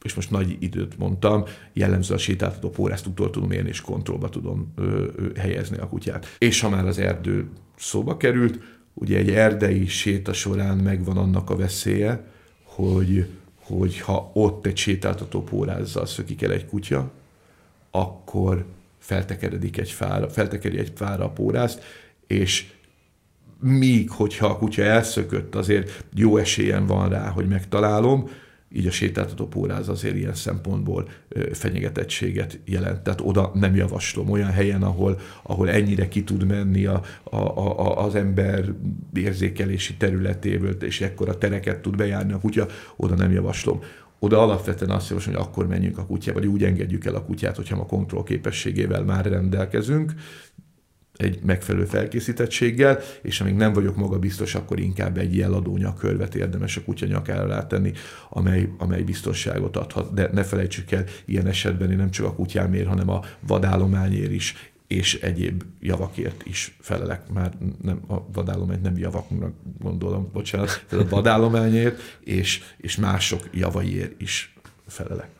és 0.02 0.14
most 0.14 0.30
nagy 0.30 0.56
időt 0.58 0.98
mondtam, 0.98 1.44
jellemzően 1.72 2.18
a 2.18 2.22
sétáltató 2.22 2.70
pórázt 2.70 3.06
utól 3.06 3.30
tudom 3.30 3.50
élni, 3.50 3.68
és 3.68 3.80
kontrollba 3.80 4.28
tudom 4.28 4.72
ö, 4.74 5.06
ö, 5.16 5.28
helyezni 5.36 5.76
a 5.76 5.88
kutyát. 5.88 6.26
És 6.38 6.60
ha 6.60 6.68
már 6.68 6.86
az 6.86 6.98
erdő 6.98 7.48
szóba 7.76 8.16
került, 8.16 8.58
ugye 8.94 9.18
egy 9.18 9.30
erdei 9.30 9.86
séta 9.86 10.32
során 10.32 10.76
megvan 10.76 11.16
annak 11.16 11.50
a 11.50 11.56
veszélye, 11.56 12.24
hogy, 12.62 13.26
hogy 13.60 14.00
ha 14.00 14.30
ott 14.34 14.66
egy 14.66 14.76
sétáltató 14.76 15.42
pórázzal 15.42 16.06
szökik 16.06 16.42
el 16.42 16.52
egy 16.52 16.66
kutya, 16.66 17.10
akkor 17.90 18.64
feltekeredik 19.08 19.78
egy 19.78 19.90
fára, 19.90 20.28
feltekeri 20.28 20.78
egy 20.78 20.92
fára 20.94 21.24
a 21.24 21.30
pórázt, 21.30 21.82
és 22.26 22.66
míg, 23.60 24.10
hogyha 24.10 24.46
a 24.46 24.56
kutya 24.56 24.82
elszökött, 24.82 25.54
azért 25.54 26.04
jó 26.14 26.36
esélyen 26.36 26.86
van 26.86 27.08
rá, 27.08 27.28
hogy 27.28 27.48
megtalálom, 27.48 28.28
így 28.72 28.86
a 28.86 28.90
sétáltató 28.90 29.46
póráz 29.46 29.88
azért 29.88 30.16
ilyen 30.16 30.34
szempontból 30.34 31.08
fenyegetettséget 31.52 32.58
jelent. 32.64 33.00
Tehát 33.00 33.20
oda 33.22 33.50
nem 33.54 33.74
javaslom. 33.74 34.30
Olyan 34.30 34.50
helyen, 34.50 34.82
ahol, 34.82 35.18
ahol 35.42 35.70
ennyire 35.70 36.08
ki 36.08 36.24
tud 36.24 36.46
menni 36.46 36.86
a, 36.86 37.02
a, 37.22 37.36
a, 37.36 38.04
az 38.04 38.14
ember 38.14 38.72
érzékelési 39.14 39.94
területéből, 39.94 40.72
és 40.72 41.00
ekkora 41.00 41.38
tereket 41.38 41.80
tud 41.80 41.96
bejárni 41.96 42.32
a 42.32 42.38
kutya, 42.38 42.66
oda 42.96 43.14
nem 43.14 43.32
javaslom 43.32 43.80
oda 44.18 44.42
alapvetően 44.42 44.90
azt 44.90 45.08
javaslom, 45.08 45.34
hogy 45.34 45.44
akkor 45.44 45.66
menjünk 45.66 45.98
a 45.98 46.06
kutyába, 46.06 46.38
vagy 46.38 46.48
úgy 46.48 46.64
engedjük 46.64 47.04
el 47.04 47.14
a 47.14 47.24
kutyát, 47.24 47.56
hogyha 47.56 47.80
a 47.80 47.86
kontroll 47.86 48.22
képességével 48.22 49.02
már 49.02 49.26
rendelkezünk, 49.26 50.12
egy 51.18 51.38
megfelelő 51.42 51.84
felkészítettséggel, 51.84 52.98
és 53.22 53.40
amíg 53.40 53.54
nem 53.54 53.72
vagyok 53.72 53.96
maga 53.96 54.18
biztos, 54.18 54.54
akkor 54.54 54.80
inkább 54.80 55.18
egy 55.18 55.36
jeladó 55.36 55.76
nyakörvet 55.76 56.34
érdemes 56.34 56.76
a 56.76 56.82
kutya 56.82 57.06
nyakára 57.06 57.46
rátenni, 57.46 57.92
amely, 58.28 58.68
amely 58.78 59.02
biztonságot 59.02 59.76
adhat. 59.76 60.14
De 60.14 60.30
ne 60.32 60.42
felejtsük 60.42 60.90
el, 60.90 61.04
ilyen 61.24 61.46
esetben 61.46 61.90
én 61.90 61.96
nem 61.96 62.10
csak 62.10 62.26
a 62.26 62.34
kutyámért, 62.34 62.86
hanem 62.86 63.08
a 63.08 63.22
vadállományért 63.40 64.32
is 64.32 64.72
és 64.88 65.14
egyéb 65.14 65.62
javakért 65.80 66.46
is 66.46 66.76
felelek. 66.80 67.28
Már 67.32 67.52
nem, 67.82 68.00
a 68.08 68.24
vadállományt 68.32 68.82
nem 68.82 68.98
javaknak 68.98 69.52
gondolom, 69.78 70.30
bocsánat, 70.32 70.84
a 70.90 71.08
vadállományért 71.08 72.00
és, 72.20 72.62
és 72.76 72.96
mások 72.96 73.48
javaiért 73.52 74.20
is 74.20 74.54
felelek. 74.86 75.30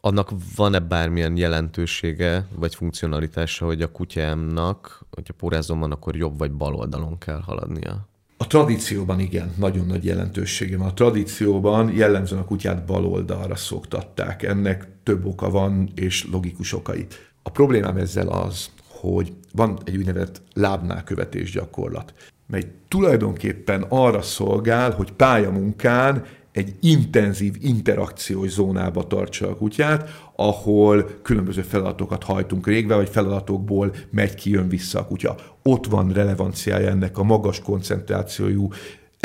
Annak 0.00 0.30
van-e 0.56 0.78
bármilyen 0.78 1.36
jelentősége, 1.36 2.46
vagy 2.54 2.74
funkcionalitása, 2.74 3.64
hogy 3.64 3.82
a 3.82 3.92
kutyámnak, 3.92 5.06
hogyha 5.10 5.34
porázom 5.34 5.80
van, 5.80 5.92
akkor 5.92 6.16
jobb 6.16 6.38
vagy 6.38 6.52
bal 6.52 6.74
oldalon 6.74 7.18
kell 7.18 7.40
haladnia? 7.40 8.08
A 8.36 8.46
tradícióban 8.46 9.20
igen, 9.20 9.52
nagyon 9.58 9.86
nagy 9.86 10.04
jelentősége 10.04 10.76
van. 10.76 10.88
A 10.88 10.94
tradícióban 10.94 11.92
jellemzően 11.92 12.42
a 12.42 12.44
kutyát 12.44 12.84
bal 12.84 13.06
oldalra 13.06 13.56
szoktatták. 13.56 14.42
Ennek 14.42 14.88
több 15.02 15.26
oka 15.26 15.50
van, 15.50 15.90
és 15.94 16.26
logikus 16.30 16.72
okai. 16.72 17.06
A 17.42 17.50
problémám 17.50 17.96
ezzel 17.96 18.28
az, 18.28 18.70
hogy 19.00 19.32
van 19.52 19.78
egy 19.84 19.96
úgynevezett 19.96 20.42
lábnál 20.54 21.04
követés 21.04 21.50
gyakorlat, 21.50 22.14
mely 22.46 22.62
tulajdonképpen 22.88 23.84
arra 23.88 24.22
szolgál, 24.22 24.90
hogy 24.90 25.12
pályamunkán 25.12 26.24
egy 26.52 26.74
intenzív 26.80 27.56
interakciós 27.60 28.50
zónába 28.50 29.06
tartsa 29.06 29.48
a 29.48 29.56
kutyát, 29.56 30.30
ahol 30.36 31.10
különböző 31.22 31.62
feladatokat 31.62 32.22
hajtunk 32.22 32.66
régve, 32.66 32.94
vagy 32.94 33.08
feladatokból 33.08 33.94
megy 34.10 34.34
ki, 34.34 34.50
jön 34.50 34.68
vissza 34.68 34.98
a 34.98 35.06
kutya. 35.06 35.36
Ott 35.62 35.86
van 35.86 36.12
relevanciája 36.12 36.88
ennek 36.88 37.18
a 37.18 37.22
magas 37.22 37.60
koncentrációjú 37.60 38.70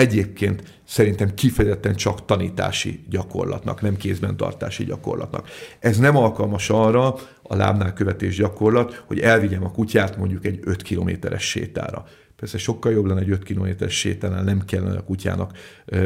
egyébként 0.01 0.79
szerintem 0.83 1.33
kifejezetten 1.33 1.95
csak 1.95 2.25
tanítási 2.25 3.03
gyakorlatnak, 3.09 3.81
nem 3.81 3.97
kézben 3.97 4.37
tartási 4.37 4.83
gyakorlatnak. 4.83 5.47
Ez 5.79 5.97
nem 5.97 6.17
alkalmas 6.17 6.69
arra, 6.69 7.15
a 7.41 7.55
lábnál 7.55 7.93
követés 7.93 8.35
gyakorlat, 8.35 9.03
hogy 9.07 9.19
elvigyem 9.19 9.63
a 9.63 9.71
kutyát 9.71 10.17
mondjuk 10.17 10.45
egy 10.45 10.59
5 10.63 10.81
kilométeres 10.81 11.49
sétára. 11.49 12.05
Persze 12.35 12.57
sokkal 12.57 12.91
jobb 12.91 13.05
lenne 13.05 13.19
egy 13.19 13.29
5 13.29 13.43
kilométeres 13.43 13.99
sétánál, 13.99 14.43
nem 14.43 14.65
kellene 14.65 14.97
a 14.97 15.03
kutyának 15.03 15.57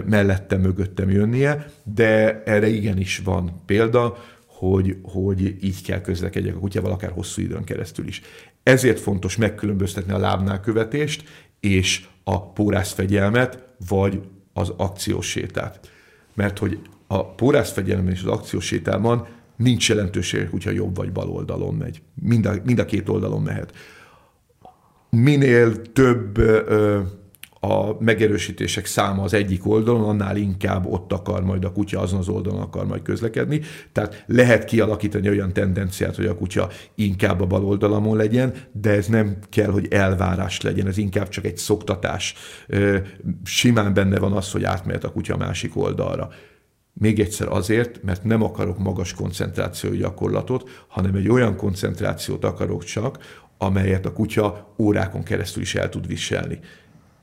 mellettem, 0.06 0.62
mögöttem 0.62 1.10
jönnie, 1.10 1.66
de 1.84 2.44
erre 2.44 2.68
igenis 2.68 3.22
van 3.24 3.62
példa, 3.66 4.18
hogy, 4.46 4.98
hogy 5.02 5.56
így 5.62 5.84
kell 5.84 6.02
közlekedjek 6.02 6.56
a 6.56 6.60
kutyával, 6.60 6.92
akár 6.92 7.12
hosszú 7.12 7.42
időn 7.42 7.64
keresztül 7.64 8.08
is. 8.08 8.22
Ezért 8.64 9.00
fontos 9.00 9.38
megkülönböztetni 9.38 10.14
a 10.14 10.18
lábnál 10.18 10.60
követést 10.60 11.24
és 11.60 12.06
a 12.24 12.52
pórászfegyelmet, 12.52 13.65
vagy 13.88 14.22
az 14.54 14.74
akciós 14.78 15.30
sétát. 15.30 15.90
Mert 16.34 16.58
hogy 16.58 16.80
a 17.08 17.26
pórászfegyelem 17.26 18.08
és 18.08 18.22
az 18.22 18.28
akciós 18.28 18.66
sétában 18.66 19.28
nincs 19.56 19.90
jelentőség, 19.90 20.50
hogyha 20.50 20.72
jobb 20.72 20.96
vagy 20.96 21.12
bal 21.12 21.30
oldalon 21.30 21.74
megy. 21.74 22.02
Mind 22.22 22.46
a, 22.46 22.54
mind 22.64 22.80
a 22.80 22.86
két 22.86 23.10
oldalon 23.10 23.42
mehet. 23.42 23.74
Minél 25.10 25.92
több 25.92 26.38
ö, 26.38 27.02
a 27.66 27.98
megerősítések 28.00 28.86
száma 28.86 29.24
az 29.24 29.34
egyik 29.34 29.68
oldalon, 29.68 30.10
annál 30.10 30.38
inkább 30.38 30.86
ott 30.86 31.12
akar 31.12 31.44
majd 31.44 31.66
a 31.66 31.72
kutya, 31.72 32.00
azon 32.00 32.20
az 32.20 32.28
oldalon 32.28 32.62
akar 32.62 32.86
majd 32.86 33.02
közlekedni. 33.02 33.62
Tehát 33.92 34.24
lehet 34.28 34.66
kialakítani 34.66 35.30
olyan 35.30 35.54
tendenciát, 35.54 36.16
hogy 36.16 36.26
a 36.26 36.36
kutya 36.36 36.70
inkább 36.96 37.42
a 37.42 37.46
bal 37.46 37.66
oldalamon 37.66 38.18
legyen, 38.18 38.54
de 38.72 38.92
ez 38.92 39.08
nem 39.08 39.38
kell, 39.50 39.72
hogy 39.72 39.88
elvárás 39.90 40.62
legyen, 40.62 40.88
ez 40.88 40.98
inkább 40.98 41.30
csak 41.30 41.46
egy 41.46 41.58
szoktatás. 41.58 42.36
Simán 43.44 43.94
benne 43.94 44.20
van 44.20 44.32
az, 44.32 44.52
hogy 44.52 44.64
átmehet 44.64 45.04
a 45.04 45.12
kutya 45.12 45.34
a 45.34 45.38
másik 45.38 45.78
oldalra. 45.78 46.30
Még 46.94 47.20
egyszer 47.20 47.48
azért, 47.48 48.04
mert 48.04 48.24
nem 48.24 48.44
akarok 48.44 48.78
magas 48.78 49.14
koncentrációi 49.14 49.98
gyakorlatot, 49.98 50.70
hanem 50.88 51.16
egy 51.16 51.30
olyan 51.30 51.56
koncentrációt 51.56 52.44
akarok 52.44 52.84
csak, 52.84 53.18
amelyet 53.58 54.06
a 54.06 54.14
kutya 54.14 54.74
órákon 54.78 55.24
keresztül 55.24 55.62
is 55.62 55.76
el 55.76 55.90
tud 55.90 56.08
viselni. 56.08 56.60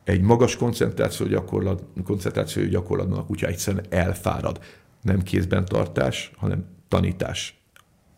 Egy 0.04 0.20
magas 0.20 0.56
koncentráció 0.56 1.26
gyakorlat, 1.26 1.82
koncentráció 2.04 2.64
gyakorlatban 2.64 3.18
a 3.18 3.24
kutya 3.24 3.46
egyszerűen 3.46 3.84
elfárad. 3.88 4.60
Nem 5.02 5.22
kézben 5.22 5.64
tartás, 5.64 6.30
hanem 6.36 6.64
tanítás, 6.88 7.60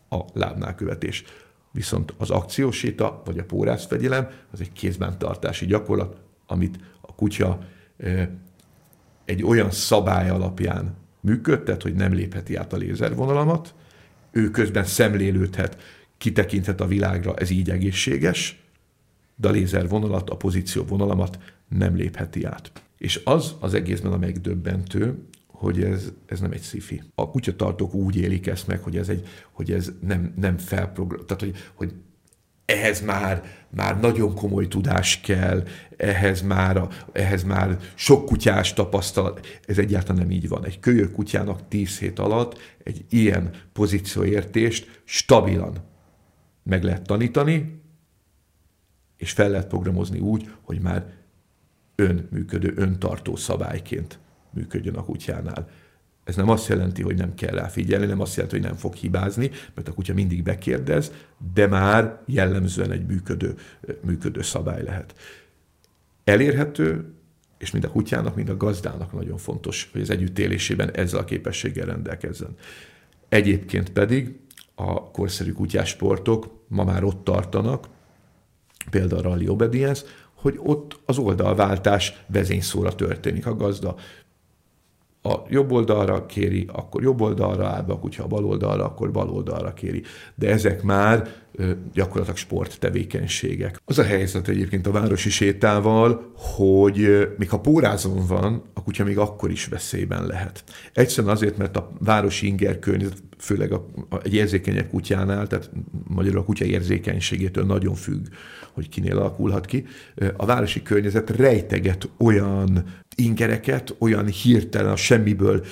a 0.09 0.19
lábnál 0.33 0.75
követés. 0.75 1.23
Viszont 1.71 2.13
az 2.17 2.29
akcióséta 2.29 3.21
vagy 3.25 3.37
a 3.37 3.43
pórászfegyelem 3.43 4.29
az 4.51 4.61
egy 4.61 4.71
kézben 4.71 5.17
tartási 5.17 5.65
gyakorlat, 5.65 6.17
amit 6.47 6.79
a 7.01 7.15
kutya 7.15 7.59
egy 9.25 9.43
olyan 9.43 9.71
szabály 9.71 10.29
alapján 10.29 10.95
működtet, 11.19 11.81
hogy 11.81 11.93
nem 11.93 12.13
lépheti 12.13 12.55
át 12.55 12.73
a 12.73 12.77
lézervonalamat, 12.77 13.73
ő 14.31 14.49
közben 14.51 14.85
szemlélődhet, 14.85 15.77
kitekinthet 16.17 16.81
a 16.81 16.87
világra, 16.87 17.35
ez 17.35 17.49
így 17.49 17.69
egészséges, 17.69 18.63
de 19.35 19.47
a 19.47 19.51
lézervonalat, 19.51 20.29
a 20.29 20.35
pozíció 20.35 20.83
vonalamat 20.83 21.39
nem 21.67 21.95
lépheti 21.95 22.43
át. 22.43 22.71
És 22.97 23.21
az 23.23 23.55
az 23.59 23.73
egészben 23.73 24.11
a 24.11 24.17
megdöbbentő, 24.17 25.27
hogy 25.47 25.83
ez, 25.83 26.11
ez 26.25 26.39
nem 26.39 26.51
egy 26.51 26.61
szifi. 26.61 27.03
A 27.15 27.29
kutyatartók 27.29 27.93
úgy 27.93 28.15
élik 28.15 28.47
ezt 28.47 28.67
meg, 28.67 28.79
hogy 28.83 28.97
ez, 28.97 29.09
egy, 29.09 29.27
hogy 29.51 29.71
ez 29.71 29.91
nem, 30.01 30.33
nem 30.35 30.57
felprogram, 30.57 31.25
tehát 31.25 31.43
hogy, 31.43 31.55
hogy 31.73 31.93
ehhez 32.65 33.01
már, 33.01 33.43
már 33.69 33.99
nagyon 33.99 34.35
komoly 34.35 34.67
tudás 34.67 35.21
kell, 35.21 35.63
ehhez 35.97 36.41
már, 36.41 36.87
ehhez 37.11 37.43
már 37.43 37.77
sok 37.95 38.25
kutyás 38.25 38.73
tapasztalat. 38.73 39.47
Ez 39.65 39.77
egyáltalán 39.77 40.21
nem 40.21 40.31
így 40.31 40.47
van. 40.47 40.65
Egy 40.65 40.79
kölyök 40.79 41.11
kutyának 41.11 41.67
10 41.67 41.99
hét 41.99 42.19
alatt 42.19 42.59
egy 42.83 43.05
ilyen 43.09 43.49
pozícióértést 43.73 45.01
stabilan 45.03 45.77
meg 46.63 46.83
lehet 46.83 47.03
tanítani, 47.03 47.83
és 49.17 49.31
fel 49.31 49.49
lehet 49.49 49.67
programozni 49.67 50.19
úgy, 50.19 50.49
hogy 50.61 50.79
már 50.79 51.13
önműködő, 51.95 52.73
öntartó 52.75 53.35
szabályként 53.35 54.19
működjön 54.53 54.95
a 54.95 55.03
kutyánál. 55.03 55.69
Ez 56.23 56.35
nem 56.35 56.49
azt 56.49 56.67
jelenti, 56.67 57.01
hogy 57.01 57.15
nem 57.15 57.33
kell 57.33 57.53
rá 57.53 57.67
figyelni, 57.67 58.05
nem 58.05 58.19
azt 58.19 58.35
jelenti, 58.35 58.57
hogy 58.57 58.65
nem 58.67 58.75
fog 58.75 58.93
hibázni, 58.93 59.51
mert 59.73 59.87
a 59.87 59.93
kutya 59.93 60.13
mindig 60.13 60.43
bekérdez, 60.43 61.11
de 61.53 61.67
már 61.67 62.21
jellemzően 62.25 62.91
egy 62.91 63.05
működő, 63.05 63.55
működő 64.01 64.41
szabály 64.41 64.83
lehet. 64.83 65.15
Elérhető, 66.23 67.13
és 67.57 67.71
mind 67.71 67.83
a 67.83 67.91
kutyának, 67.91 68.35
mind 68.35 68.49
a 68.49 68.57
gazdának 68.57 69.13
nagyon 69.13 69.37
fontos, 69.37 69.89
hogy 69.91 70.01
az 70.01 70.09
együttélésében 70.09 70.91
ezzel 70.91 71.19
a 71.19 71.25
képességgel 71.25 71.85
rendelkezzen. 71.85 72.55
Egyébként 73.29 73.89
pedig 73.89 74.39
a 74.75 75.11
korszerű 75.11 75.51
kutyásportok 75.51 76.65
ma 76.67 76.83
már 76.83 77.03
ott 77.03 77.23
tartanak, 77.23 77.87
például 78.89 79.19
a 79.19 79.29
Rally 79.29 79.47
Obedience, 79.47 80.05
hogy 80.45 80.59
ott 80.63 80.99
az 81.05 81.17
oldalváltás 81.17 82.23
vezényszóra 82.27 82.95
történik. 82.95 83.45
A 83.45 83.55
gazda 83.55 83.95
a 85.21 85.35
jobb 85.49 85.71
oldalra 85.71 86.25
kéri, 86.25 86.69
akkor 86.73 87.03
jobb 87.03 87.21
oldalra 87.21 87.67
áll 87.67 87.81
be 87.81 87.93
a 87.93 88.27
bal 88.27 88.45
oldalra, 88.45 88.85
akkor 88.85 89.11
bal 89.11 89.29
oldalra 89.29 89.73
kéri. 89.73 90.03
De 90.35 90.49
ezek 90.49 90.83
már 90.83 91.29
gyakorlatilag 91.93 92.37
sporttevékenységek. 92.37 93.81
Az 93.85 93.99
a 93.99 94.03
helyzet 94.03 94.47
egyébként 94.47 94.87
a 94.87 94.91
városi 94.91 95.29
sétával, 95.29 96.31
hogy 96.35 97.29
még 97.37 97.49
ha 97.49 97.59
pórázon 97.59 98.27
van, 98.27 98.63
a 98.73 98.83
kutya 98.83 99.03
még 99.03 99.17
akkor 99.17 99.51
is 99.51 99.65
veszélyben 99.65 100.25
lehet. 100.25 100.63
Egyszerűen 100.93 101.33
azért, 101.33 101.57
mert 101.57 101.77
a 101.77 101.91
városi 101.99 102.47
inger 102.47 102.79
környezet, 102.79 103.23
főleg 103.37 103.71
a, 103.71 103.85
a, 104.09 104.17
egy 104.23 104.33
érzékenyebb 104.33 104.89
kutyánál, 104.89 105.47
tehát 105.47 105.69
magyarul 106.07 106.39
a 106.39 106.43
kutya 106.43 106.65
érzékenységétől 106.65 107.65
nagyon 107.65 107.95
függ, 107.95 108.25
hogy 108.71 108.89
kinél 108.89 109.17
alakulhat 109.17 109.65
ki. 109.65 109.85
A 110.37 110.45
városi 110.45 110.81
környezet 110.81 111.29
rejteget 111.29 112.09
olyan 112.17 112.83
ingereket, 113.15 113.95
olyan 113.99 114.25
hirtelen 114.25 114.91
a 114.91 114.95
semmiből 114.95 115.65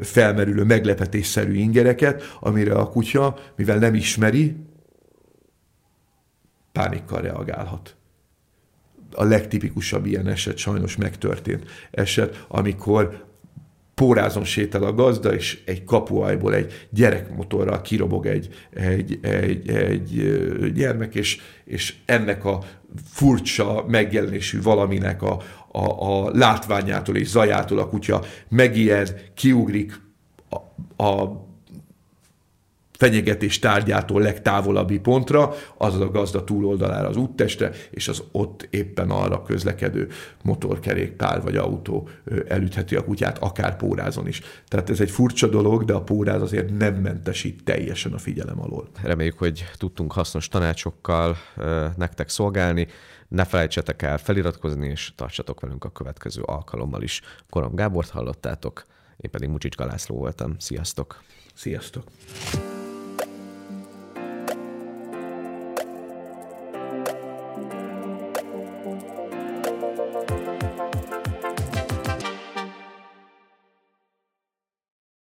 felmerülő 0.00 0.64
meglepetésszerű 0.64 1.52
ingereket, 1.52 2.36
amire 2.40 2.74
a 2.74 2.88
kutya, 2.88 3.38
mivel 3.56 3.78
nem 3.78 3.94
ismeri, 3.94 4.56
pánikkal 6.74 7.20
reagálhat. 7.20 7.96
A 9.12 9.24
legtipikusabb 9.24 10.06
ilyen 10.06 10.26
eset 10.26 10.56
sajnos 10.56 10.96
megtörtént 10.96 11.64
eset, 11.90 12.44
amikor 12.48 13.24
pórázon 13.94 14.44
sétál 14.44 14.82
a 14.82 14.94
gazda, 14.94 15.34
és 15.34 15.62
egy 15.64 15.84
kapuajból 15.84 16.54
egy 16.54 16.88
gyerekmotorral 16.90 17.80
kirobog 17.80 18.26
egy, 18.26 18.48
egy, 18.70 19.18
egy, 19.22 19.68
egy 19.70 20.72
gyermek, 20.72 21.14
és, 21.14 21.40
és 21.64 21.94
ennek 22.04 22.44
a 22.44 22.62
furcsa 23.04 23.84
megjelenésű 23.88 24.62
valaminek 24.62 25.22
a, 25.22 25.40
a, 25.72 25.84
a 25.84 26.30
látványától 26.30 27.16
és 27.16 27.28
zajától 27.28 27.78
a 27.78 27.88
kutya 27.88 28.22
megijed, 28.48 29.30
kiugrik 29.34 30.00
a, 30.48 30.56
a 31.04 31.42
fenyegetés 32.98 33.58
tárgyától 33.58 34.22
legtávolabbi 34.22 34.98
pontra, 34.98 35.54
azaz 35.76 36.00
a 36.00 36.10
gazda 36.10 36.44
túloldalára 36.44 37.08
az 37.08 37.16
úttestre, 37.16 37.70
és 37.90 38.08
az 38.08 38.22
ott 38.32 38.66
éppen 38.70 39.10
arra 39.10 39.42
közlekedő 39.42 40.08
motorkerékpár 40.42 41.42
vagy 41.42 41.56
autó 41.56 42.08
elütheti 42.48 42.96
a 42.96 43.04
kutyát, 43.04 43.38
akár 43.38 43.76
pórázon 43.76 44.28
is. 44.28 44.42
Tehát 44.68 44.90
ez 44.90 45.00
egy 45.00 45.10
furcsa 45.10 45.46
dolog, 45.46 45.84
de 45.84 45.92
a 45.92 46.02
póráz 46.02 46.42
azért 46.42 46.78
nem 46.78 46.94
mentesít 46.94 47.64
teljesen 47.64 48.12
a 48.12 48.18
figyelem 48.18 48.60
alól. 48.60 48.88
Reméljük, 49.02 49.38
hogy 49.38 49.64
tudtunk 49.76 50.12
hasznos 50.12 50.48
tanácsokkal 50.48 51.36
nektek 51.96 52.28
szolgálni. 52.28 52.86
Ne 53.28 53.44
felejtsetek 53.44 54.02
el 54.02 54.18
feliratkozni, 54.18 54.88
és 54.88 55.12
tartsatok 55.16 55.60
velünk 55.60 55.84
a 55.84 55.90
következő 55.90 56.42
alkalommal 56.42 57.02
is. 57.02 57.20
Korom 57.50 57.74
Gábort 57.74 58.10
hallottátok, 58.10 58.84
én 59.16 59.30
pedig 59.30 59.48
Mucsics 59.48 59.76
Galászló 59.76 60.16
voltam. 60.16 60.54
Sziasztok! 60.58 61.22
Sziasztok! 61.54 62.04